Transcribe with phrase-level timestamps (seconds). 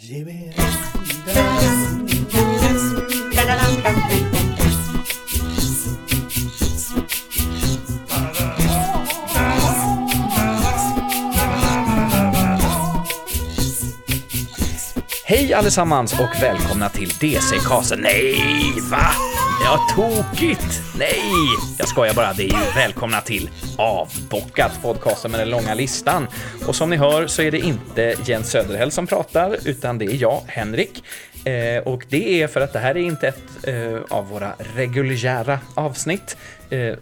[0.00, 0.54] Ge mig
[15.24, 18.00] Hej allesammans och välkomna till DC-casten.
[18.02, 18.40] Nej,
[18.90, 19.37] va?
[19.70, 20.82] Ja, tokigt!
[20.98, 21.22] Nej,
[21.78, 22.32] jag skojar bara.
[22.32, 26.26] Det är ju välkomna till Avbockat, podcasten med den långa listan.
[26.66, 30.22] Och som ni hör så är det inte Jens Söderhäll som pratar, utan det är
[30.22, 31.04] jag, Henrik.
[31.44, 35.58] Eh, och det är för att det här är inte ett eh, av våra reguljära
[35.74, 36.36] avsnitt.
[36.70, 36.94] Eh,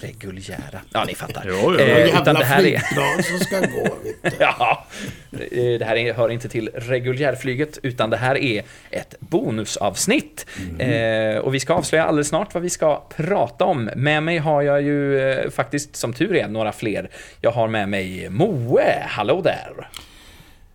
[0.00, 1.44] reguljära, ja ni fattar.
[1.48, 1.78] Jo, jo.
[1.78, 3.22] Eh, utan det här är...
[3.22, 3.96] som ska gå.
[4.38, 4.86] Ja,
[5.32, 10.46] eh, det här är- hör inte till reguljärflyget, utan det här är ett bonusavsnitt.
[10.78, 13.90] Eh, och vi ska avslöja alldeles snart vad vi ska prata om.
[13.96, 17.10] Med mig har jag ju eh, faktiskt, som tur är, några fler.
[17.40, 19.88] Jag har med mig Moe, hallå där!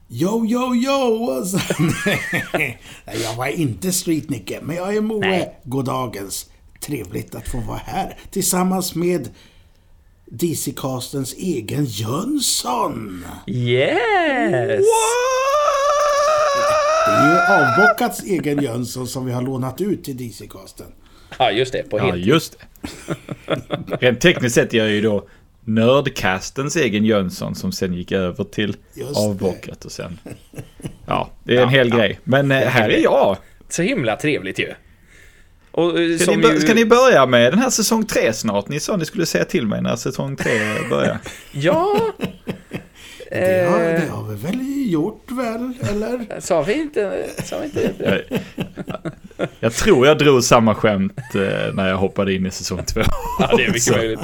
[0.09, 1.31] Yo, yo, yo!
[2.53, 2.77] Nej,
[3.23, 5.19] jag var inte Street-Nicke, men jag är Moe.
[5.27, 5.59] Nej.
[5.63, 6.49] Goddagens.
[6.85, 9.29] Trevligt att få vara här tillsammans med
[10.31, 13.25] DC-castens egen Jönsson.
[13.47, 14.85] Yes!
[17.05, 20.87] Det är ju avbockats egen Jönsson som vi har lånat ut till DC-casten.
[21.39, 22.25] Ja, just det, på Ja, heltid.
[22.25, 22.65] just det.
[24.05, 25.27] Rent tekniskt sett är jag ju då
[25.63, 30.19] Nördcastens egen Jönsson som sen gick över till Just avbockat och sen...
[31.05, 32.19] Ja, det är en hel grej.
[32.23, 33.37] Men eh, här är jag.
[33.69, 34.73] Så himla trevligt ju.
[35.77, 38.67] Och, eh, Ska ni, ju- ska ni börja med den här säsong tre snart?
[38.69, 40.51] Ni sa ni skulle säga till mig när säsong tre
[40.89, 41.17] börjar.
[41.51, 41.97] Ja...
[43.31, 46.39] Det har, Eh, det har vi väl gjort väl, eller?
[46.39, 47.25] Sa vi inte...
[47.43, 47.93] Sa vi inte
[49.37, 53.01] Jag, jag tror jag drog samma skämt eh, när jag hoppade in i säsong två.
[53.39, 54.19] Ja, det är mycket möjligt.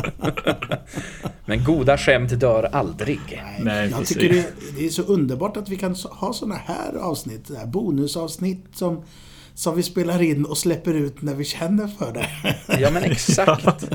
[1.45, 3.19] Men goda skämt dör aldrig.
[3.59, 4.17] Nej, jag precis.
[4.17, 4.45] tycker det,
[4.77, 9.03] det är så underbart att vi kan ha såna här avsnitt, här bonusavsnitt som,
[9.61, 12.27] som vi spelar in och släpper ut när vi känner för det.
[12.79, 13.65] Ja, men exakt.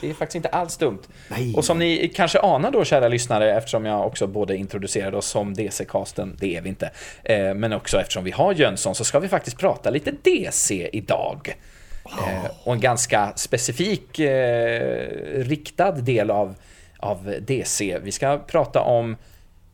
[0.00, 0.98] Det är faktiskt inte alls dumt.
[1.28, 1.54] Nej.
[1.54, 5.54] Och som ni kanske anar då, kära lyssnare, eftersom jag också både introducerade oss som
[5.54, 6.90] DC-casten, det är vi inte,
[7.24, 11.56] eh, men också eftersom vi har Jönsson, så ska vi faktiskt prata lite DC idag.
[12.04, 16.54] Eh, och en ganska specifik eh, riktad del av,
[16.98, 17.98] av DC.
[18.02, 19.16] Vi ska prata om,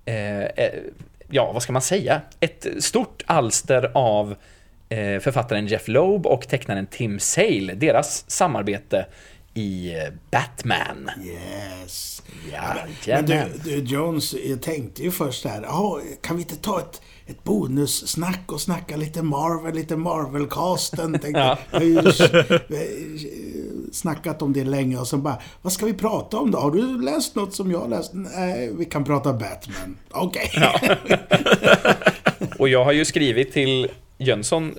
[0.04, 0.72] eh, eh,
[1.30, 4.34] ja vad ska man säga, ett stort alster av
[5.20, 9.06] författaren Jeff Loeb och tecknaren Tim Sale, deras samarbete
[9.54, 9.98] i eh,
[10.30, 11.10] Batman.
[11.24, 12.22] Yes.
[12.50, 12.60] Men
[13.06, 13.48] Jajamän.
[13.64, 17.44] du, du Jones, jag tänkte ju först här, "Jaha, kan vi inte ta ett, ett
[17.44, 21.12] bonussnack och snacka lite Marvel, lite Marvel-casten?
[21.22, 21.58] Tänkte, Ja.
[21.72, 22.22] Jag har ju s-
[23.92, 26.58] snackat om det länge och så bara, vad ska vi prata om då?
[26.58, 28.10] Har du läst något som jag har läst?
[28.14, 29.96] Nej, vi kan prata Batman.
[30.10, 30.50] Okej.
[32.58, 33.88] Och jag har ju skrivit till
[34.18, 34.74] Jönsson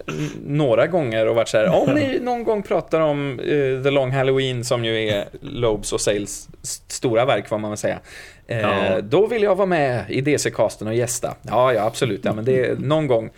[0.45, 4.11] några gånger och varit så här, om ni någon gång pratar om eh, The Long
[4.11, 6.47] Halloween som ju är Lobes och Sales
[6.87, 7.99] stora verk får man väl säga.
[8.47, 9.01] Eh, Ja.
[9.01, 11.35] Då vill jag vara med i DC-casten och gästa.
[11.41, 12.21] Ja, ja, absolut.
[12.23, 13.29] Ja, men det är någon gång.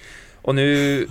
[0.41, 1.07] Och nu,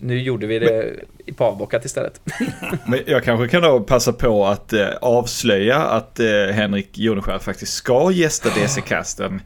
[0.00, 0.92] nu gjorde vi det
[1.36, 2.20] på avbockat istället.
[2.86, 7.72] Men jag kanske kan då passa på att eh, avslöja att eh, Henrik Joneskär faktiskt
[7.72, 9.40] ska gästa DC-casten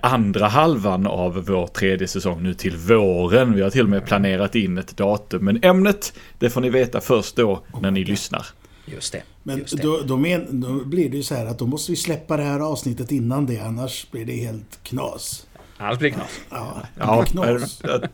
[0.00, 3.54] andra halvan av vår tredje säsong nu till våren.
[3.54, 5.44] Vi har till och med planerat in ett datum.
[5.44, 8.46] Men ämnet, det får ni veta först då när ni lyssnar.
[8.86, 9.22] Just det.
[9.42, 9.82] Men just det.
[9.82, 12.42] då, då, men, då blir det ju så här att då måste vi släppa det
[12.42, 15.46] här avsnittet innan det, annars blir det helt knas.
[15.76, 16.40] Annars blir knas.
[16.50, 17.80] Ja, Ja, knas.
[17.82, 18.08] jag,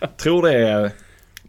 [0.00, 0.90] jag tror det är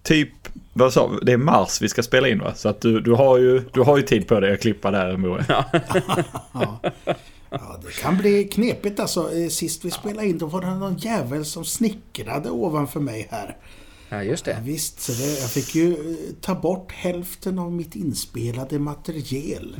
[0.03, 0.29] typ,
[0.73, 1.17] vad sa vi?
[1.21, 2.53] det är mars vi ska spela in va?
[2.55, 5.17] Så att du, du, har, ju, du har ju tid på dig att klippa där
[5.17, 5.45] Moe.
[5.47, 5.65] Ja.
[7.59, 9.33] ja, det kan bli knepigt alltså.
[9.37, 13.57] Eh, Sist vi spelade in då var det någon jävel som snickrade ovanför mig här.
[14.09, 14.61] Ja, just Ja, det.
[14.61, 19.75] visst, så det, jag fick ju eh, ta bort hälften av mitt inspelade material.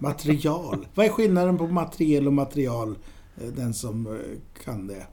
[0.00, 0.86] Material.
[0.94, 2.98] Vad är skillnaden på material och material?
[3.40, 4.18] Eh, Den som
[4.64, 5.06] kan det.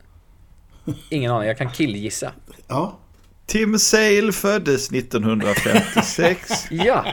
[1.10, 2.32] Ingen aning, jag kan killgissa.
[2.68, 3.00] Ja,
[3.46, 6.68] Tim Sale föddes 1956.
[6.72, 7.06] Ja,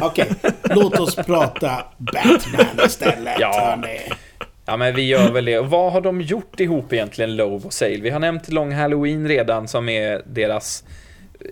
[0.00, 0.30] okej.
[0.70, 3.36] Låt oss prata Batman istället.
[3.40, 3.78] Ja.
[4.68, 5.58] Ja men vi gör väl det.
[5.58, 7.96] Och vad har de gjort ihop egentligen, Loeb och Sale?
[8.00, 10.84] Vi har nämnt Long Halloween redan som är deras,
[11.40, 11.46] eh,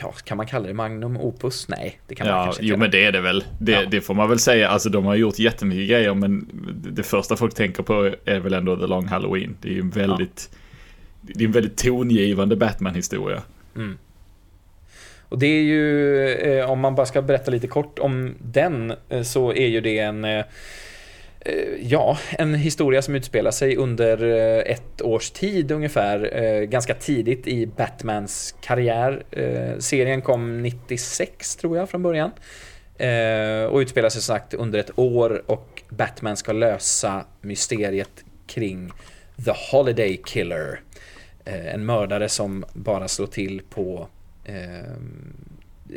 [0.00, 1.68] ja kan man kalla det Magnum Opus?
[1.68, 3.44] Nej, det kan man Ja, kanske inte jo men det är det väl.
[3.60, 3.82] Det, Ja.
[3.90, 4.68] det får man väl säga.
[4.68, 6.48] Alltså de har gjort jättemycket grejer men
[6.92, 9.56] det första folk tänker på är väl ändå The Long Halloween.
[9.60, 10.50] Det är ju en väldigt,
[11.34, 13.42] det är en väldigt tongivande Batman-historia.
[13.76, 13.98] Mm.
[15.30, 19.22] Och det är ju, eh, om man bara ska berätta lite kort om den, eh,
[19.22, 20.44] så är ju det en, eh,
[21.40, 26.94] eh ja, en historia som utspelar sig under eh, ett års tid ungefär, eh, ganska
[26.94, 29.22] tidigt i Batmans karriär.
[29.30, 32.30] Eh, serien kom 96 tror jag från början.
[32.98, 38.92] Eh, och utspelar sig som sagt under ett år och Batman ska lösa mysteriet kring
[39.44, 40.80] The Holiday Killer.
[41.44, 44.08] En mördare som bara slår till på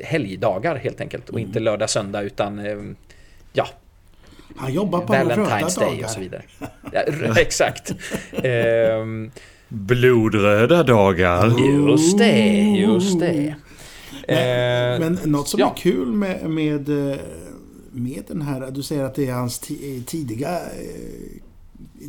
[0.03, 1.63] helgdagar helt enkelt och inte mm.
[1.63, 2.95] lördag, söndag utan
[3.53, 3.67] ja,
[4.55, 6.03] han jobbar på Valentine's Day dagar.
[6.03, 6.43] och så vidare.
[6.91, 7.01] Ja,
[7.37, 7.93] exakt.
[9.01, 9.31] um,
[9.67, 11.59] Blodröda dagar.
[11.59, 13.55] Just det, just det.
[14.27, 15.71] Men, uh, men något som ja.
[15.71, 17.17] är kul med, med, eh,
[17.91, 19.59] med den här, du säger att det är hans
[20.05, 21.41] tidiga eh,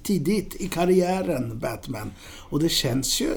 [0.03, 2.13] tidigt i karriären, Batman.
[2.51, 3.29] Och det känns ju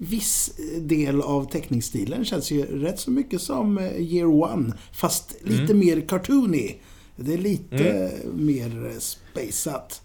[0.00, 5.78] viss del av teckningsstilen känns ju rätt så mycket som Year One, fast lite mm.
[5.78, 6.74] mer cartoony.
[7.16, 8.46] Det är lite mm.
[8.46, 10.02] mer spaceat.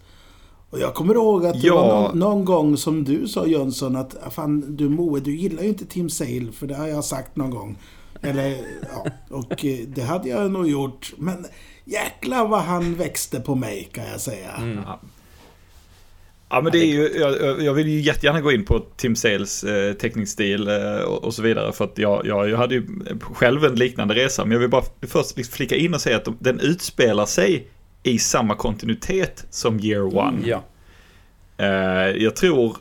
[0.70, 1.74] Och jag kommer ihåg att det ja.
[1.74, 5.68] var någon, någon, gång som du sa Jönsson att fan du Moe, du gillar ju
[5.68, 7.78] inte Tim Sale för det har jag sagt någon gång.
[8.22, 11.12] Eller, ja, och eh, det hade jag nog gjort.
[11.18, 11.46] Men
[11.84, 14.50] jäklar vad han växte på mig kan jag säga.
[14.52, 14.84] Mm.
[16.48, 19.64] Ja men det är ju, jag, jag, vill ju jättegärna gå in på Tim Sales
[19.64, 22.86] eh, teckningsstil eh, och, och, så vidare för att jag, jag, jag hade ju
[23.20, 26.24] själv en liknande resa men jag vill bara först liksom flika in och säga att
[26.24, 27.68] de, den utspelar sig
[28.02, 30.36] i samma kontinuitet som Year mm, One.
[30.36, 30.62] Mm, ja.
[31.56, 32.76] eh, jag tror,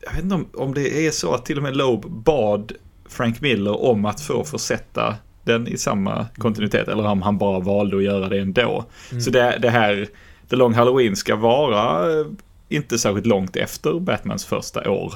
[0.00, 2.72] jag vet inte om, om det är så att till och med Loeb bad
[3.08, 5.14] Frank Miller om att få försätta
[5.44, 8.84] den i samma kontinuitet eller om han bara valde att göra det ändå.
[9.10, 9.20] Mm.
[9.20, 10.08] Så det, det här
[10.50, 12.26] The Long Halloween ska vara eh,
[12.74, 15.14] inte särskilt långt efter Batmans första år.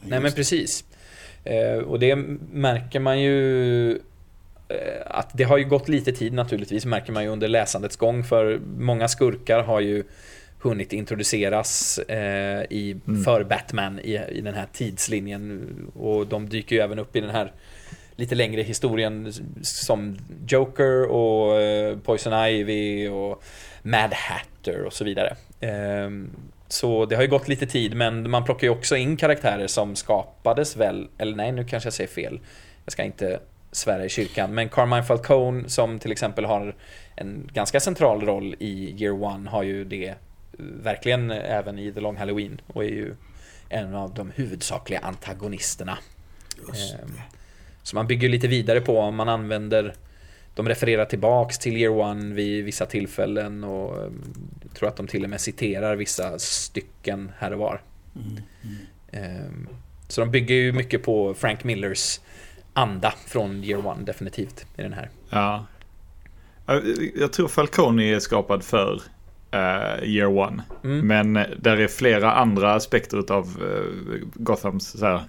[0.00, 0.84] Nej men precis.
[1.44, 2.16] Eh, och det
[2.52, 3.90] märker man ju
[4.68, 8.24] eh, att det har ju gått lite tid naturligtvis, märker man ju under läsandets gång,
[8.24, 10.04] för många skurkar har ju
[10.62, 13.24] hunnit introduceras eh, i, mm.
[13.24, 15.70] för Batman i, i den här tidslinjen.
[15.94, 17.52] Och de dyker ju även upp i den här
[18.16, 19.32] lite längre historien
[19.62, 20.18] som
[20.48, 23.42] Joker och eh, Poison Ivy och
[23.82, 25.36] Mad Hatter och så vidare.
[25.60, 26.30] Ehm,
[26.72, 29.96] så det har ju gått lite tid men man plockar ju också in karaktärer som
[29.96, 32.40] skapades väl, eller nej nu kanske jag säger fel.
[32.84, 33.40] Jag ska inte
[33.72, 34.54] svära i kyrkan.
[34.54, 36.76] Men Carmine Falcone som till exempel har
[37.16, 40.14] en ganska central roll i Year One har ju det
[40.82, 43.14] verkligen även i The Long Halloween och är ju
[43.68, 45.98] en av de huvudsakliga antagonisterna.
[46.68, 47.12] Ehm,
[47.82, 49.94] så man bygger lite vidare på om man använder
[50.54, 54.22] de refererar tillbaks till Year One vid vissa tillfällen och ehm,
[54.74, 57.80] tror att de till och med citerar vissa stycken här och var.
[58.16, 58.42] Mm,
[59.12, 59.68] mm.
[60.08, 62.20] Så de bygger ju mycket på Frank Millers
[62.72, 65.10] anda från Year One definitivt i den här.
[65.30, 65.66] Ja.
[67.14, 68.92] Jag tror Falcone är skapad för
[69.54, 70.62] uh, Year One.
[70.84, 71.06] Mm.
[71.06, 75.22] Men där är flera andra aspekter av uh, Gothams så här,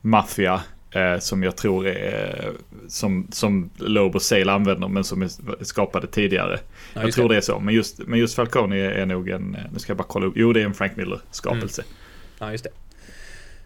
[0.00, 2.52] maffia Eh, som jag tror är
[2.88, 5.30] som, som Loeb och Sale använder men som är
[5.64, 6.60] skapade tidigare.
[6.94, 7.34] Ja, jag tror det.
[7.34, 7.60] det är så.
[7.60, 10.34] Men just, men just Falcone är, är nog en, nu ska jag bara kolla upp,
[10.36, 11.82] jo det är en Frank Miller skapelse.
[11.82, 11.94] Mm.
[12.38, 12.70] Ja just det.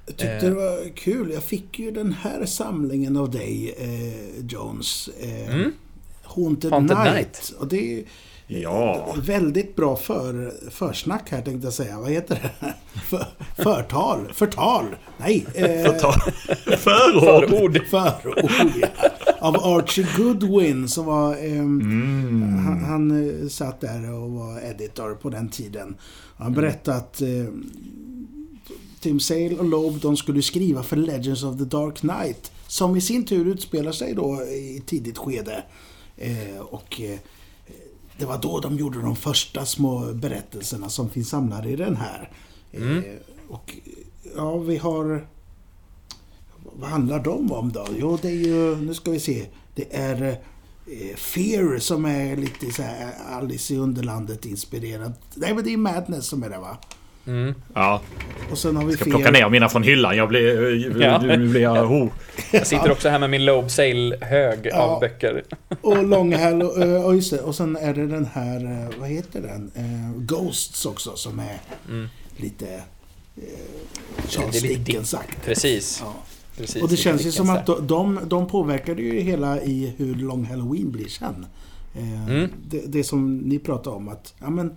[0.06, 1.30] Jag tyckte det var kul.
[1.34, 5.10] Jag fick ju den här samlingen av dig, eh, Jones.
[5.20, 5.72] Eh, mm.
[6.22, 7.14] Haunted, Haunted Night.
[7.14, 7.52] Night.
[7.58, 8.04] Och det
[8.52, 9.14] Ja.
[9.22, 11.98] Väldigt bra för, försnack här tänkte jag säga.
[11.98, 12.74] Vad heter det?
[13.00, 13.26] För,
[13.56, 14.32] förtal?
[14.32, 14.84] Förtal?
[15.18, 15.46] Nej.
[15.54, 16.12] Eh, Förtal.
[16.78, 17.48] Förord.
[17.48, 17.86] Förord.
[17.86, 18.88] Förord, ja.
[19.38, 21.32] Av Archie Goodwin som var...
[21.32, 22.58] Eh, mm.
[22.66, 25.96] han, han eh, satt där och var editor på den tiden.
[26.36, 27.28] Han berättade att eh,
[29.00, 32.52] Tim Sale och Loeb de skulle skriva för Legends of the Dark Knight.
[32.66, 35.64] Som i sin tur utspelar sig då i tidigt skede.
[36.16, 37.18] Eh, och eh,
[38.20, 42.32] det var då de gjorde de första små berättelserna som finns samlade i den här.
[42.72, 42.98] Mm.
[42.98, 43.04] Eh,
[43.48, 43.76] och
[44.36, 45.26] ja, vi har...
[46.72, 47.86] Vad handlar de om då?
[47.98, 48.76] Jo, det är ju...
[48.76, 49.46] Nu ska vi se.
[49.74, 50.22] Det är
[50.86, 55.12] eh, Fear som är lite så här Alice i Underlandet inspirerad.
[55.34, 56.78] Nej, men det är Madness som är det va?
[57.26, 57.54] Mm.
[57.74, 58.00] Ja.
[58.50, 60.16] Och sen har vi jag ska plocka ner mina från hyllan.
[60.16, 61.02] Jag blir...
[61.02, 61.18] Ja.
[61.18, 61.92] Nu blir jag...
[61.92, 62.08] Oh.
[62.52, 64.76] Jag sitter också här med min Lobe Sale-hög ja.
[64.76, 65.44] av böcker.
[65.80, 67.40] Och Långhäll och, och just det.
[67.40, 68.64] Och sen är det den här...
[68.64, 69.70] Eh, vad heter den?
[70.16, 71.58] Ghosts också som är
[71.88, 72.08] mm.
[72.36, 72.82] lite...
[74.28, 75.44] Charles Dickens-akt.
[75.44, 76.02] Precis.
[76.04, 76.14] Ja.
[76.56, 80.44] Precis, och det känns ju som att de, de påverkade ju hela i hur Long
[80.44, 81.46] Halloween blir sen.
[82.28, 82.50] mm.
[82.68, 84.76] det, det, som ni pratade om att, ja men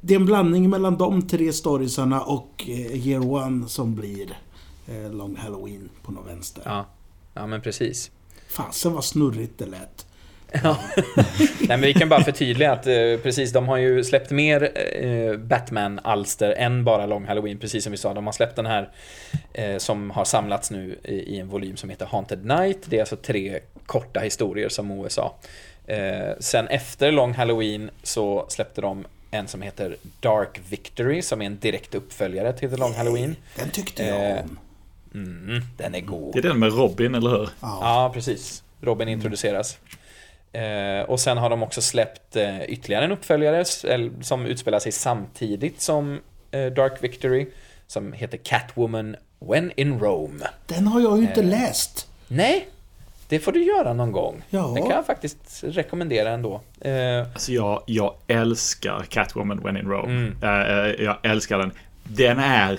[0.00, 4.38] det är en blandning mellan de tre storiesarna och eh, Year One som blir
[4.86, 6.62] eh, Long Halloween på något vänster.
[6.66, 6.86] Ja,
[7.34, 8.10] ja men precis.
[8.48, 10.06] Fasen vad snurrigt det lät.
[10.62, 10.76] Ja.
[11.60, 14.72] Nej, men vi kan bara förtydliga att eh, precis, de har ju släppt mer
[15.04, 18.14] eh, Batman-alster än bara Long Halloween, precis som vi sa.
[18.14, 18.90] De har släppt den här
[19.52, 22.78] eh, som har samlats nu i, i, en volym som heter Haunted Night.
[22.86, 25.30] Det är alltså tre korta historier som OSA.
[25.86, 29.04] Eh, sen efter Long Halloween så släppte de
[29.36, 33.36] en som heter Dark Victory som är en direkt uppföljare till The Long Halloween.
[33.56, 34.58] Den tyckte jag Eh, om.
[35.14, 36.32] Mm, den är god.
[36.32, 37.48] Det är den med Robin, eller hur?
[37.60, 37.78] Ja.
[37.82, 38.62] Ja, precis.
[38.80, 39.78] Robin introduceras.
[40.52, 43.64] Eh, och sen har de också släppt eh, ytterligare en uppföljare
[44.22, 47.46] som utspelar sig samtidigt som eh, Dark Victory.
[47.86, 50.44] Som heter Catwoman When in Rome.
[50.66, 51.46] Den har jag ju inte Eh.
[51.46, 52.08] läst.
[52.28, 52.68] Nej,
[53.28, 54.42] det får du göra någon gång.
[54.50, 54.72] Ja.
[54.74, 56.60] Den kan jag faktiskt rekommendera ändå.
[56.80, 56.92] Eh,
[57.32, 60.12] Alltså jag, jag älskar Catwoman When in Rome.
[60.12, 60.34] Mm.
[60.42, 61.70] Eh, eh, jag älskar den.
[62.04, 62.78] Den är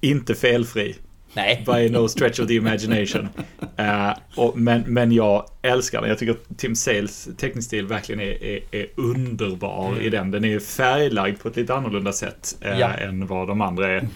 [0.00, 0.96] inte felfri.
[1.32, 1.64] nej.
[1.66, 3.28] By no stretch of the imagination.
[3.76, 6.08] Eh, och, men, men jag älskar den.
[6.10, 10.30] Jag tycker att Tim Sales teckningsstil verkligen är, är, är underbar i den.
[10.30, 12.94] Den är färglagd på ett lite annorlunda sätt eh, Ja.
[12.94, 14.08] än vad de andra är.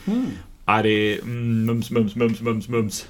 [0.67, 3.09] Ja, det är mm, mums, mums, mums, mums, mums.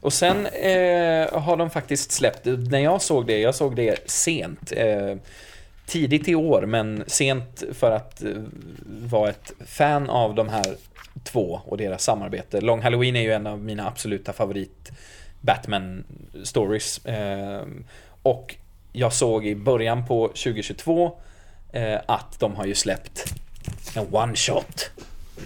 [0.00, 4.72] Och sen eh, har de faktiskt släppt, när jag såg det, jag såg det sent.
[4.76, 5.16] Eh,
[5.86, 8.30] tidigt i år, men sent för att eh,
[8.86, 10.76] vara ett fan av de här
[11.24, 12.60] två och deras samarbete.
[12.60, 14.90] Long Halloween är ju en av mina absoluta favorit
[15.40, 17.08] Batman-stories.
[17.08, 17.66] Eh,
[18.22, 18.54] och
[18.92, 21.18] jag såg i början på 2022
[21.72, 23.34] eh, att de har ju släppt
[23.94, 24.90] en one-shot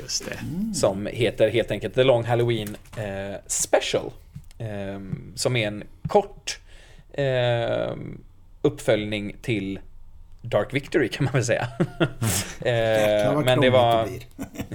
[0.00, 0.38] Just det.
[0.74, 4.10] som heter helt enkelt The Long Halloween eh, Special.
[4.60, 5.00] Eh,
[5.34, 6.58] som är en kort
[7.12, 7.94] eh,
[8.62, 9.80] uppföljning till
[10.42, 11.68] Dark Victory kan man väl säga.
[12.64, 14.08] Eh, men det var...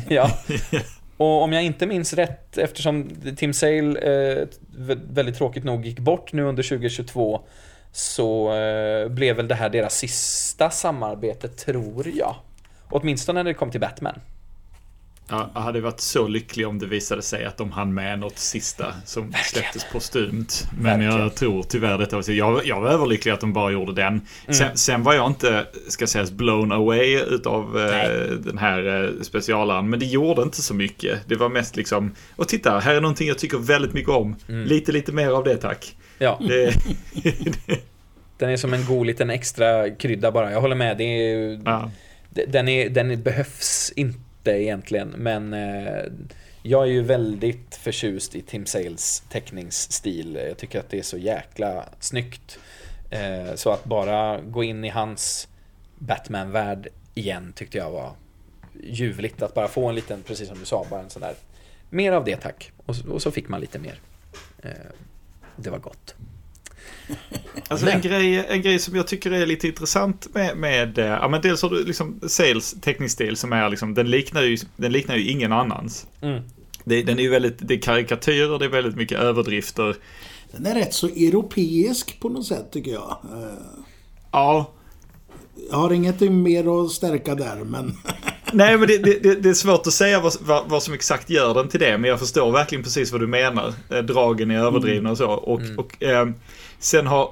[0.10, 0.30] ja.
[1.18, 6.00] Och om jag inte minns rätt, eftersom Tim Sale eh, vä- väldigt tråkigt nog gick
[6.00, 7.42] bort nu under 2022
[7.92, 12.36] så eh, blev väl det här deras sista samarbete, tror jag.
[12.90, 14.20] Åtminstone när det kom till Batman.
[15.30, 18.38] Ja, Jag hade varit så lycklig om det visade sig att de hann med något
[18.38, 20.48] sista som släpptes postumt.
[20.78, 21.22] Men Verkligen.
[21.22, 22.32] jag tror tyvärr detta var.
[22.32, 24.08] Jag, jag var överlycklig att de bara gjorde den.
[24.08, 24.54] Mm.
[24.54, 29.90] Sen, sen var jag inte, ska sägas, blown away utav eh, den här eh, specialaren.
[29.90, 31.20] Men det gjorde inte så mycket.
[31.28, 34.36] Det var mest liksom, och titta, här är någonting jag tycker väldigt mycket om.
[34.50, 34.68] Mm.
[34.68, 35.96] Lite, lite mer av det tack.
[36.18, 36.74] Ja, Det,
[38.38, 40.52] den är som en god liten extra krydda bara.
[40.52, 40.98] Jag håller med.
[40.98, 41.92] Det är, ja.
[42.48, 44.20] den, är, den behövs inte
[44.52, 46.04] egentligen, men eh,
[46.64, 50.36] jag är ju väldigt förtjust i Tim Sales teckningsstil.
[50.48, 52.60] Jag tycker att det är så jäkla snyggt.
[53.10, 55.48] Eh, så att bara gå in i hans
[56.00, 58.12] Batman-värld igen tyckte jag var
[58.84, 59.42] ljuvligt.
[59.42, 61.34] Att bara få en liten, precis som du sa, bara en sån där
[61.90, 62.72] Mer av det tack.
[62.86, 64.00] Och, så- och så fick man lite mer.
[64.64, 64.70] Eh,
[65.56, 66.16] det var gott.
[67.68, 71.28] Alltså en grej, en grej som jag tycker är lite intressant med, med eh, ja
[71.28, 75.16] men dels har du liksom Sales teckningsstil som är liksom, den liknar ju, den liknar
[75.16, 76.08] ju ingen annans.
[76.22, 76.44] Mm.
[76.84, 79.96] Det, den är ju väldigt, det är karikatyrer, det är väldigt mycket överdrifter.
[80.52, 83.18] Den är rätt så europeisk på något sätt tycker jag.
[83.24, 83.86] Eh,
[84.36, 84.72] Ja,
[85.72, 87.98] Jag har inget mer att stärka där men...
[88.54, 91.54] nej men det, det, det, är svårt att säga vad, vad, vad som exakt gör
[91.54, 93.74] den till det, men jag förstår verkligen precis vad du menar.
[93.90, 95.32] Eh, Dragen är överdrivna och så.
[95.32, 96.30] Och, och eh,
[96.80, 97.32] sen har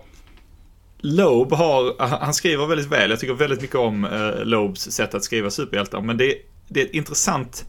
[1.05, 5.23] Loeb har, han skriver väldigt väl, jag tycker väldigt mycket om eh, Loebs sätt att
[5.23, 6.35] skriva superhjältar, men det,
[6.67, 7.65] det är ett intressant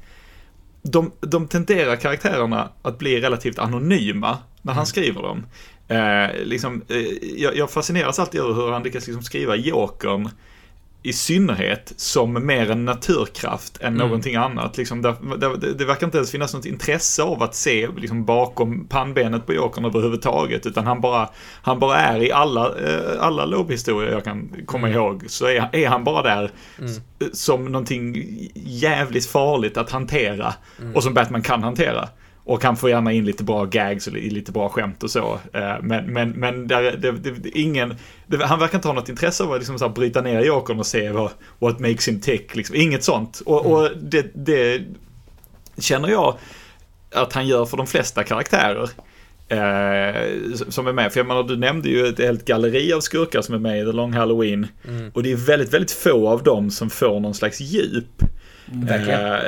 [0.82, 5.46] de, de tenderar karaktärerna att bli relativt anonyma när han skriver dem.
[5.88, 6.96] Eh, liksom, eh,
[7.36, 10.28] jag, jag fascineras alltid över hur han lyckas liksom skriva Jokern
[11.06, 13.98] i synnerhet som mer en naturkraft än Mm.
[13.98, 14.76] någonting annat.
[14.76, 18.86] Liksom, där, där, det, verkar inte ens finnas något intresse av att se liksom, bakom
[18.88, 20.66] pannbenet på Jokern överhuvudtaget.
[20.66, 21.28] Utan han bara,
[21.62, 25.00] han bara är i alla, eh, alla Loeb-historier jag kan komma Mm.
[25.00, 25.24] ihåg.
[25.28, 26.92] Så är, är han bara där Mm.
[27.32, 28.14] som någonting
[28.54, 30.54] jävligt farligt att hantera.
[30.80, 30.94] Mm.
[30.96, 32.08] Och som Batman kan hantera.
[32.46, 35.38] Och han får gärna in lite bra gags och li- lite bra skämt och så.
[35.52, 37.94] Eh, Men, men, men där, det, det, ingen,
[38.26, 40.86] det, han verkar inte ha något intresse av att liksom så bryta ner Jokern och
[40.86, 42.56] se vad, what makes him tick.
[42.56, 42.76] Liksom.
[42.76, 43.42] Inget sånt.
[43.46, 44.82] Och, och det, det
[45.78, 46.34] känner jag
[47.14, 48.90] att han gör för de flesta karaktärer.
[49.48, 51.12] Eh, som är med.
[51.12, 53.84] För jag menar, du nämnde ju ett helt galleri av skurkar som är med i
[53.84, 54.66] The Long Halloween.
[54.88, 55.10] Mm.
[55.14, 58.22] Och det är väldigt, väldigt få av dem som får någon slags djup.
[58.90, 59.38] Eh,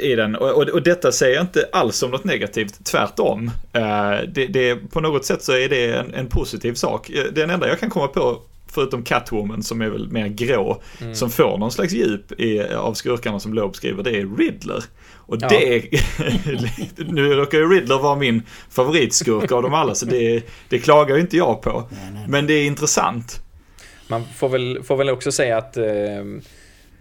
[0.00, 0.36] I den.
[0.36, 3.50] Och, och, och detta säger jag inte alls som något negativt, tvärtom.
[3.72, 7.10] Eh, det, det, på något sätt så är det en, en positiv sak.
[7.10, 11.14] Eh, Den enda jag kan komma på, förutom Catwoman som är väl mer grå, Mm.
[11.14, 14.84] som får någon slags djup i, av skurkarna som Loeb skriver, det är Riddler.
[15.14, 15.48] Och Ja.
[15.48, 15.84] det är,
[17.12, 21.20] nu råkar ju Riddler vara min favoritskurk av dem alla, så det, det klagar ju
[21.20, 21.88] inte jag på.
[21.90, 22.24] Nej, nej.
[22.28, 23.40] Men det är intressant.
[24.08, 25.84] Man får väl, får väl också säga att, eh,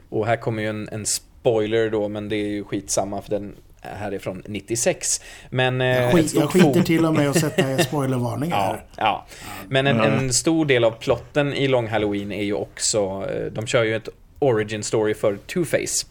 [0.09, 1.05] och här kommer ju en, en
[1.39, 5.21] spoiler då, men det är ju skitsamma för den här är från 96.
[5.49, 8.83] Men, eh, jag, skit, jag skiter till och med att sätta spoilervarningar Ja, här.
[8.97, 9.25] ja.
[9.69, 13.67] Men en, en stor del av plotten i Long Halloween är ju också, eh, de
[13.67, 16.05] kör ju ett origin story för Two-Face.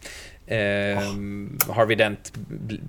[0.46, 0.98] Eh,
[1.74, 2.80] Harvey Dent bl-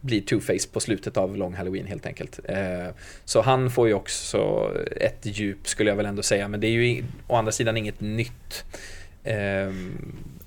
[0.00, 2.40] blir Two-Face på slutet av Long Halloween helt enkelt.
[2.44, 4.70] Eh, så han får ju också
[5.00, 8.00] ett djup skulle jag väl ändå säga, men det är ju å andra sidan inget
[8.00, 8.64] nytt.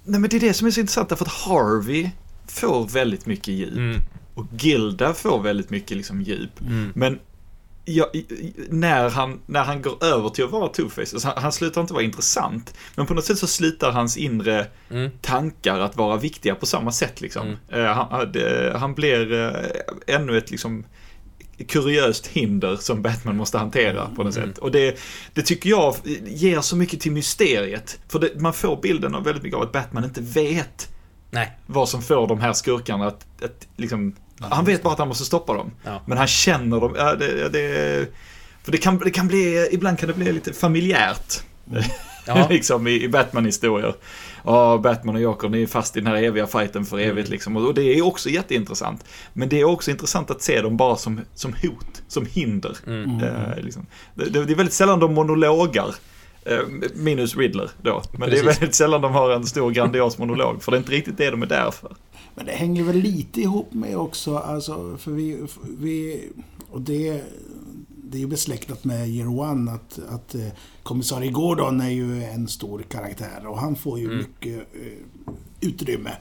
[0.07, 2.09] Nej men det är det som är så intressant därför att Harvey
[2.47, 3.71] får väldigt mycket djup.
[3.77, 3.99] mm,
[4.35, 6.61] Och Gilda får väldigt mycket liksom djup.
[6.61, 7.19] mm, Men
[7.85, 11.43] ja, i- i- när, han, när han går över till att vara Two-Face, alltså han,
[11.43, 12.73] han slutar inte vara intressant.
[12.95, 16.91] Men på något sätt så slutar hans inre mm, tankar att vara viktiga på samma
[16.91, 17.55] sätt liksom.
[17.69, 20.85] Eh, han, det, han blir eh, ännu ett liksom
[21.67, 24.49] kuriöst hinder som Batman måste hantera på något Mm.
[24.49, 24.57] sätt.
[24.57, 24.99] Och det,
[25.33, 25.95] det tycker jag
[26.25, 27.99] ger så mycket till mysteriet.
[28.07, 30.87] För det, man får bilden av väldigt mycket av att Batman inte vet
[31.31, 35.07] nej, vad som får de här skurkarna att, att liksom, han vet bara att han
[35.07, 35.71] måste stoppa dem.
[35.83, 36.01] Ja.
[36.05, 38.07] Men han känner dem, ja, det, det,
[38.63, 41.41] för det kan, det kan bli, ibland kan det bli lite familjärt.
[42.27, 43.93] ja, liksom i, i Batman-historier.
[44.47, 47.31] Ja, Batman och Joker, ni är fast i den här eviga fighten för evigt Mm.
[47.31, 47.57] liksom.
[47.57, 49.05] Och, det är också jätteintressant.
[49.33, 52.77] Men det är också intressant att se dem bara som, som hot, som hinder.
[52.87, 53.23] mm.
[53.23, 53.85] Eh, liksom.
[54.15, 55.95] det, det är väldigt sällan de monologar.
[56.45, 56.59] eh,
[56.95, 58.01] Minus Riddler då.
[58.11, 58.61] Men det är Precis.
[58.61, 60.63] väldigt sällan de har en stor grandios monolog.
[60.63, 61.95] För det är inte riktigt det de är där för.
[62.35, 65.45] Men det hänger väl lite ihop med också, alltså, för vi...
[65.79, 66.23] vi
[66.71, 67.21] och det,
[68.11, 70.47] det är ju besläktat med Year One att, att eh,
[70.83, 74.17] kommissarie Gordon är ju en stor karaktär och han får ju Mm.
[74.17, 76.11] mycket eh, utrymme.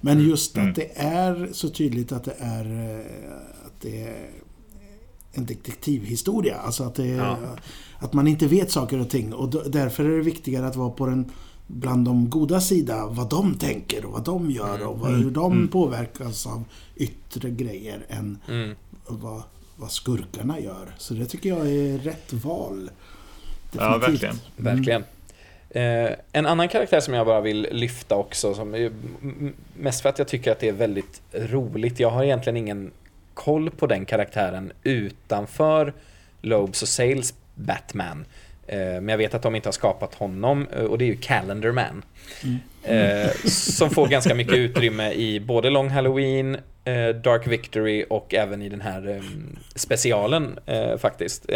[0.00, 0.68] Men just Mm.
[0.70, 2.64] att det är så tydligt att det är,
[3.00, 4.30] eh, att det är
[5.32, 6.56] en detektivhistoria.
[6.56, 7.36] Alltså att, det, Ja.
[7.98, 9.32] att man inte vet saker och ting.
[9.34, 11.30] Och därför är det viktigare att vara på den
[11.66, 15.52] bland de goda sida, vad de tänker och vad de gör och vad, hur de
[15.52, 15.68] Mm.
[15.68, 16.64] påverkas av
[16.96, 18.74] yttre grejer än Mm.
[19.08, 19.42] vad,
[19.76, 20.94] vad skurkarna gör.
[20.98, 22.90] Så det tycker jag är rätt val.
[23.72, 24.36] Ja, verkligen.
[24.56, 25.04] Verkligen.
[25.70, 28.92] Eh, en annan karaktär som jag bara vill lyfta också, som är,
[29.76, 32.00] mest för att jag tycker att det är väldigt roligt.
[32.00, 32.90] Jag har egentligen ingen
[33.34, 35.92] koll på den karaktären utanför
[36.40, 38.24] Lobes och Sales Batman.
[38.66, 41.16] Eh, men jag vet att de inte har skapat honom eh, och det är ju
[41.16, 42.04] Calendar Man.
[42.82, 46.56] Eh, som får ganska mycket utrymme i både Long Halloween,
[47.24, 49.22] Dark Victory och även i den här eh,
[49.74, 50.58] specialen
[50.98, 51.46] faktiskt.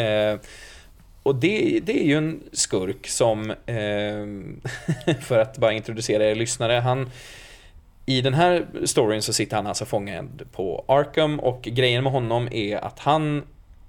[1.23, 6.73] Och det, det är ju en skurk som, eh, för att bara introducera er lyssnare,
[6.73, 7.11] han
[8.07, 12.49] i den här storyn så sitter han alltså fångad på Arkham och grejen med honom
[12.53, 13.42] är att han,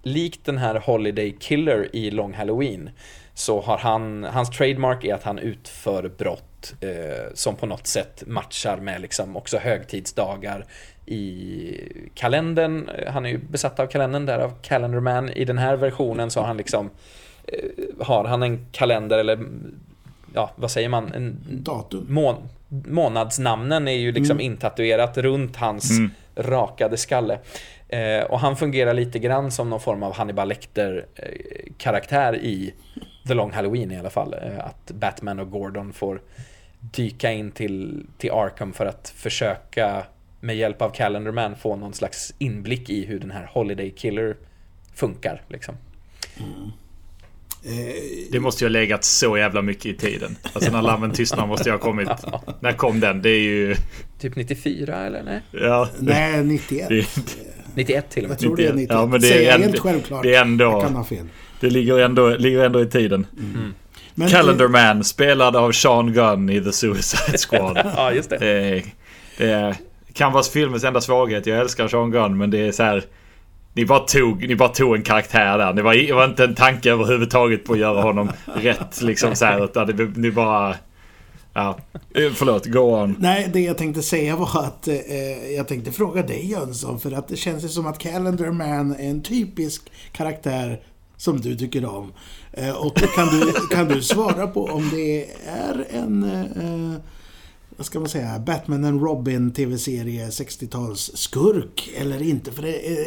[0.04, 2.90] likt den här Holiday Killer i Long Halloween,
[3.34, 8.24] så har han, hans trademark är att han utför brott eh, som på något sätt
[8.28, 10.66] matchar med liksom också högtidsdagar
[11.06, 11.76] i
[12.16, 12.90] kalendern.
[13.08, 15.30] Han är ju besatt av kalendern, därav Calendar Man.
[15.30, 16.90] I den här versionen så har han liksom
[17.48, 19.40] eh, har han en kalender eller
[20.34, 21.14] ja, vad säger man?
[21.14, 22.06] En Datum.
[22.10, 22.36] mån,
[22.70, 24.46] månadsnamnen är ju liksom Mm.
[24.46, 26.12] intatuerat runt hans Mm.
[26.36, 27.40] rakade skalle.
[27.92, 32.74] Eh, och han fungerar lite grann som någon form av Hannibal Lecter-karaktär i
[33.28, 34.34] The Long Halloween i alla fall.
[34.34, 36.22] Eh, att Batman och Gordon får
[36.80, 40.04] dyka in till, till Arkham för att försöka
[40.40, 44.36] med hjälp av Calendar Man få någon slags inblick i hur den här Holiday Killer
[44.96, 45.42] funkar.
[45.48, 45.76] Liksom.
[47.64, 47.96] Eh,
[48.32, 50.38] Det måste ju ha legat så jävla mycket i tiden.
[50.54, 52.10] Alltså när Lammen tystnar måste jag ha kommit.
[52.60, 53.22] När kom den?
[53.22, 53.76] Det är ju...
[54.20, 55.42] Typ 94 eller nej?
[55.52, 55.90] Ja.
[56.00, 56.90] nej, 91.
[56.90, 57.06] Det,
[57.76, 58.36] 91 till och med.
[58.36, 58.90] Jag tror det är 91.
[58.92, 60.24] Ja, men det är ändå- helt självklart.
[60.24, 60.64] det är ändå...
[60.64, 61.26] Jag kan ha fel.
[61.60, 63.28] Det ligger ändå, ligger ändå i tiden.
[64.16, 67.82] Men, Calendar eh, Man, spelad av Sean Gunn i The Suicide Squad.
[67.96, 68.38] Ja, just det.
[68.38, 68.84] det, är,
[69.38, 69.76] det är,
[70.14, 71.46] kan vara filmens enda svaghet.
[71.46, 73.04] Jag älskar Sean Gunn, men det är så här...
[73.74, 75.74] Ni bara tog, ni bara tog en karaktär där.
[75.74, 79.46] Det var, det var inte en tanke överhuvudtaget på att göra honom rätt liksom så
[79.46, 79.64] här.
[79.64, 80.76] Utan det, ni bara...
[81.54, 81.78] Ja,
[82.16, 83.16] Eh, förlåt, go on.
[83.20, 87.28] Nej, det jag tänkte säga var att eh, jag tänkte fråga dig Jönsson, för att
[87.28, 90.82] det känns ju som att Calendar Man är en typisk karaktär
[91.18, 92.14] som du tycker om.
[92.54, 97.02] Eh, och kan du, kan du svara på om det är en, eh,
[97.78, 102.52] vad ska man säga, Batman and Robin TV-serie 60-tals skurk eller inte?
[102.52, 103.06] För det eh,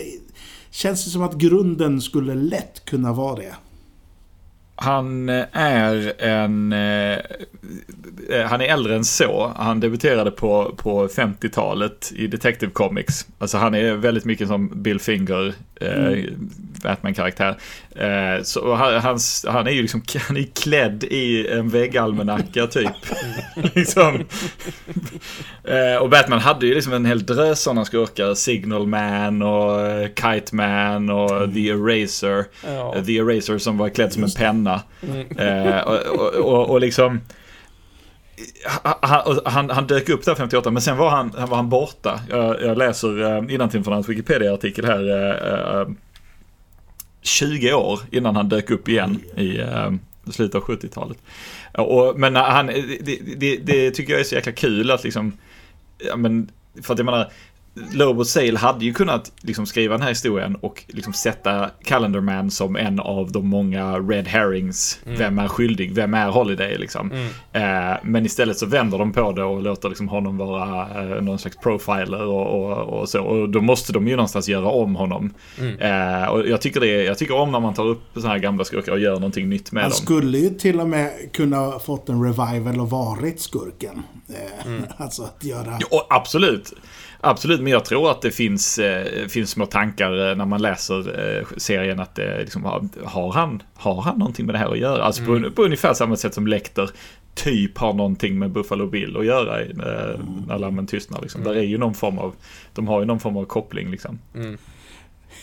[0.70, 3.54] känns ju som att grunden skulle lätt kunna vara det.
[4.76, 6.72] Han eh, är en...
[6.72, 7.18] Eh,
[8.30, 9.52] eh, han är äldre än så.
[9.56, 13.26] Han debuterade på, på 50-talet i Detective Comics.
[13.38, 16.50] Alltså han är väldigt mycket som Bill Finger mm.
[16.82, 17.56] Batman-karaktär.
[17.96, 22.90] Eh, så han, hans, han är ju liksom han är klädd i en väggalmanacka typ.
[23.74, 24.24] liksom.
[25.64, 28.34] eh, och Batman hade ju liksom en hel drös sådana skurkar.
[28.34, 31.54] Signal Man och uh, Kite Man och mm.
[31.54, 32.44] The Eraser.
[32.66, 32.94] Ja.
[33.06, 34.63] The Eraser som var klädd som en penna.
[35.02, 35.38] Mm.
[35.38, 37.20] Eh, och, och, och, och liksom
[38.82, 42.20] han, han, han, dök upp där 58 men sen var han, var han borta.
[42.30, 45.08] Jag, jag läser eh, innantill från hans Wikipedia-artikel här.
[45.10, 45.88] Eh, eh,
[47.22, 49.60] 20 år innan han dök upp igen i
[50.32, 51.18] slutet av 70-talet.
[51.72, 55.32] Och, men han, det, det, det, tycker jag är så jäkla kul att liksom,
[55.98, 56.50] ja men,
[56.82, 57.30] för att jag menar,
[57.74, 62.50] Lobo Sale hade ju kunnat liksom skriva den här historien och liksom sätta Calendar Man
[62.50, 64.98] som en av de många Red Herrings.
[65.06, 65.18] Mm.
[65.18, 65.94] Vem är skyldig?
[65.94, 66.78] Vem är Holiday?
[66.78, 67.12] Liksom.
[67.12, 67.26] Mm.
[67.52, 71.38] Eh, men istället så vänder de på det och låter liksom honom vara eh, någon
[71.38, 73.22] slags profiler och, och, och, så.
[73.22, 75.34] Och då måste de ju någonstans göra om honom.
[75.58, 75.78] Mm.
[75.78, 78.64] Eh, och jag tycker, det, jag tycker om när man tar upp sådana här gamla
[78.64, 79.96] skurkar och gör någonting nytt med Han dem.
[79.98, 84.02] Han skulle ju till och med kunna fått en revival och varit skurken.
[84.28, 84.84] Eh, mm.
[84.96, 85.78] Alltså att göra...
[85.90, 86.72] Ja, absolut.
[87.24, 91.20] Absolut, men jag tror att det finns, eh, finns små tankar eh, när man läser
[91.38, 94.78] eh, serien att det liksom, har, har, han, har han någonting med det här att
[94.78, 95.02] göra?
[95.02, 95.42] Alltså mm.
[95.42, 96.90] på, på ungefär samma sätt som Lecter
[97.34, 99.68] typ har någonting med Buffalo Bill att göra eh,
[100.46, 101.22] när lammen tystnar.
[101.22, 101.40] Liksom.
[101.40, 101.52] Mm.
[101.52, 102.34] Där är ju någon form av,
[102.74, 104.18] de har ju någon form av koppling liksom.
[104.34, 104.58] Mm.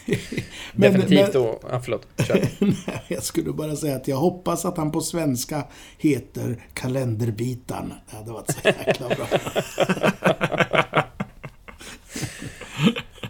[0.74, 2.08] men, Definitivt då, ja, förlåt.
[2.60, 5.64] nej, jag skulle bara säga att jag hoppas att han på svenska
[5.98, 7.94] heter Kalenderbitan.
[8.10, 9.28] Det hade varit så jäkla bra.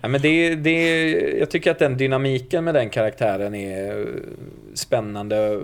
[0.02, 4.08] Ja, men det, det, jag tycker att den dynamiken med den karaktären är
[4.74, 5.62] spännande.